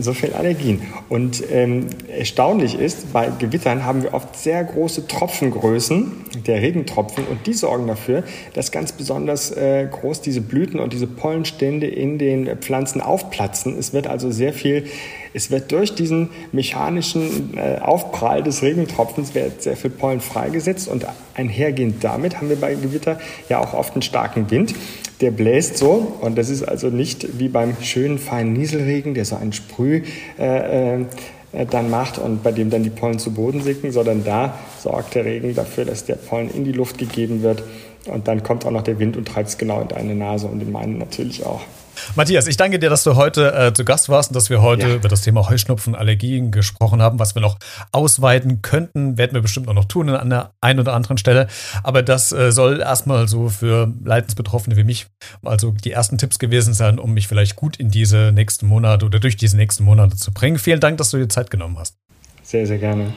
so 0.01 0.13
viel 0.13 0.33
Allergien. 0.33 0.83
Und 1.09 1.43
ähm, 1.51 1.87
erstaunlich 2.09 2.79
ist, 2.79 3.13
bei 3.13 3.31
Gewittern 3.39 3.85
haben 3.85 4.03
wir 4.03 4.15
oft 4.15 4.37
sehr 4.37 4.63
große 4.65 5.07
Tropfengrößen, 5.07 6.13
der 6.47 6.63
Regentropfen, 6.63 7.25
und 7.25 7.47
die 7.47 7.55
sorgen 7.55 7.87
dafür, 7.87 8.25
dass 8.55 8.73
ganz 8.73 8.93
besonders 8.93 9.51
äh, 9.51 9.87
groß 9.91 10.21
diese 10.21 10.41
Blüten 10.41 10.81
und 10.81 10.93
diese 10.93 11.07
Pollenstände 11.07 11.87
in 11.87 12.19
den 12.19 12.59
Pflanzen 12.59 13.01
aufplatzen. 13.01 13.79
Es 13.79 13.93
wird 13.93 14.07
also 14.07 14.31
sehr 14.31 14.53
viel, 14.53 14.87
es 15.33 15.51
wird 15.51 15.73
durch 15.73 15.95
diesen 15.95 16.31
mechanischen 16.53 17.57
äh, 17.57 17.79
Aufprall 17.81 18.43
des 18.43 18.63
Regentropfens 18.63 19.35
wird 19.35 19.63
sehr 19.63 19.77
viel 19.77 19.91
Pollen 19.91 20.21
freigesetzt 20.21 20.89
und 20.89 21.07
einhergehend 21.35 22.03
damit 22.03 22.37
haben 22.37 22.49
wir 22.49 22.57
bei 22.57 22.75
Gewitter 22.75 23.19
ja 23.49 23.59
auch 23.59 23.75
oft 23.75 23.95
einen 23.95 24.03
starken 24.03 24.51
Wind 24.51 24.75
der 25.21 25.31
bläst 25.31 25.79
so 25.79 26.17
und 26.21 26.37
das 26.37 26.51
ist 26.51 26.63
also 26.63 26.89
nicht 26.89 27.39
wie 27.39 27.49
beim 27.49 27.77
schönen 27.81 28.19
feinen 28.19 28.53
Nieselregen, 28.53 29.15
der 29.15 29.25
so 29.25 29.37
einen 29.37 29.53
Sprüh 29.53 30.03
äh, 30.39 31.01
äh, 31.01 31.07
dann 31.71 31.89
macht 31.89 32.19
und 32.19 32.43
bei 32.43 32.51
dem 32.51 32.71
dann 32.71 32.83
die 32.83 32.91
Pollen 32.91 33.19
zu 33.19 33.33
Boden 33.33 33.63
sinken, 33.63 33.93
sondern 33.93 34.25
da 34.25 34.59
sorgt 34.83 35.15
der 35.15 35.25
Regen 35.25 35.55
dafür, 35.55 35.85
dass 35.85 36.05
der 36.05 36.17
Pollen 36.17 36.51
in 36.51 36.65
die 36.65 36.73
Luft 36.73 36.99
gegeben 36.99 37.43
wird 37.43 37.63
und 38.07 38.29
dann 38.29 38.43
kommt 38.43 38.67
auch 38.67 38.71
noch 38.71 38.83
der 38.83 38.99
Wind 38.99 39.17
und 39.17 39.29
treibt 39.29 39.49
es 39.49 39.59
genau 39.59 39.81
in 39.81 39.89
deine 39.89 40.15
Nase 40.15 40.47
und 40.47 40.61
in 40.61 40.73
meinen 40.73 40.99
natürlich 40.99 41.47
auch. 41.47 41.63
Matthias, 42.17 42.47
ich 42.47 42.57
danke 42.57 42.79
dir, 42.79 42.91
dass 42.91 43.05
du 43.05 43.17
heute 43.17 43.55
äh, 43.55 43.73
zu 43.73 43.85
Gast 43.85 44.09
warst 44.09 44.31
und 44.31 44.37
dass 44.37 44.51
wir 44.51 44.63
heute 44.63 44.89
ja. 44.89 44.95
über 44.95 45.09
das 45.09 45.23
Thema 45.23 45.49
Heuschnupfen, 45.49 45.95
Allergien 45.95 46.51
gesprochen 46.51 47.03
haben. 47.03 47.19
Was 47.19 47.35
wir 47.35 47.43
noch 47.43 47.59
ausweiten 47.93 48.63
könnten, 48.63 49.19
werden 49.19 49.35
wir 49.35 49.43
bestimmt 49.43 49.69
auch 49.69 49.75
noch 49.75 49.87
tun 49.87 50.09
an 50.09 50.31
der 50.31 50.53
einen 50.61 50.81
oder 50.81 50.95
anderen 50.95 51.19
Stelle. 51.19 51.49
Aber 51.83 52.03
das 52.03 52.33
äh, 52.33 52.53
soll 52.53 52.81
erstmal 52.81 53.29
so 53.29 53.49
für 53.49 53.93
Leidensbetroffene 54.05 54.77
wie 54.77 54.85
mich 54.85 55.07
also 55.43 55.73
die 55.73 55.93
ersten 55.93 56.19
Tipps 56.19 56.39
gewesen 56.39 56.75
sein, 56.75 56.99
um 56.99 57.15
mich 57.15 57.29
vielleicht 57.29 57.57
gut 57.57 57.77
in 57.77 57.91
diese 57.91 58.33
nächsten 58.33 58.67
Monate 58.67 59.07
oder 59.07 59.21
durch 59.21 59.37
diese 59.37 59.57
nächsten 59.57 59.85
Monate 59.85 60.17
zu 60.17 60.33
bringen. 60.33 60.59
Vielen 60.59 60.81
Dank, 60.81 60.99
dass 60.99 61.11
du 61.11 61.19
dir 61.19 61.29
Zeit 61.29 61.51
genommen 61.51 61.79
hast. 61.79 61.97
Sehr, 62.43 62.67
sehr 62.67 62.79
gerne. 62.79 63.13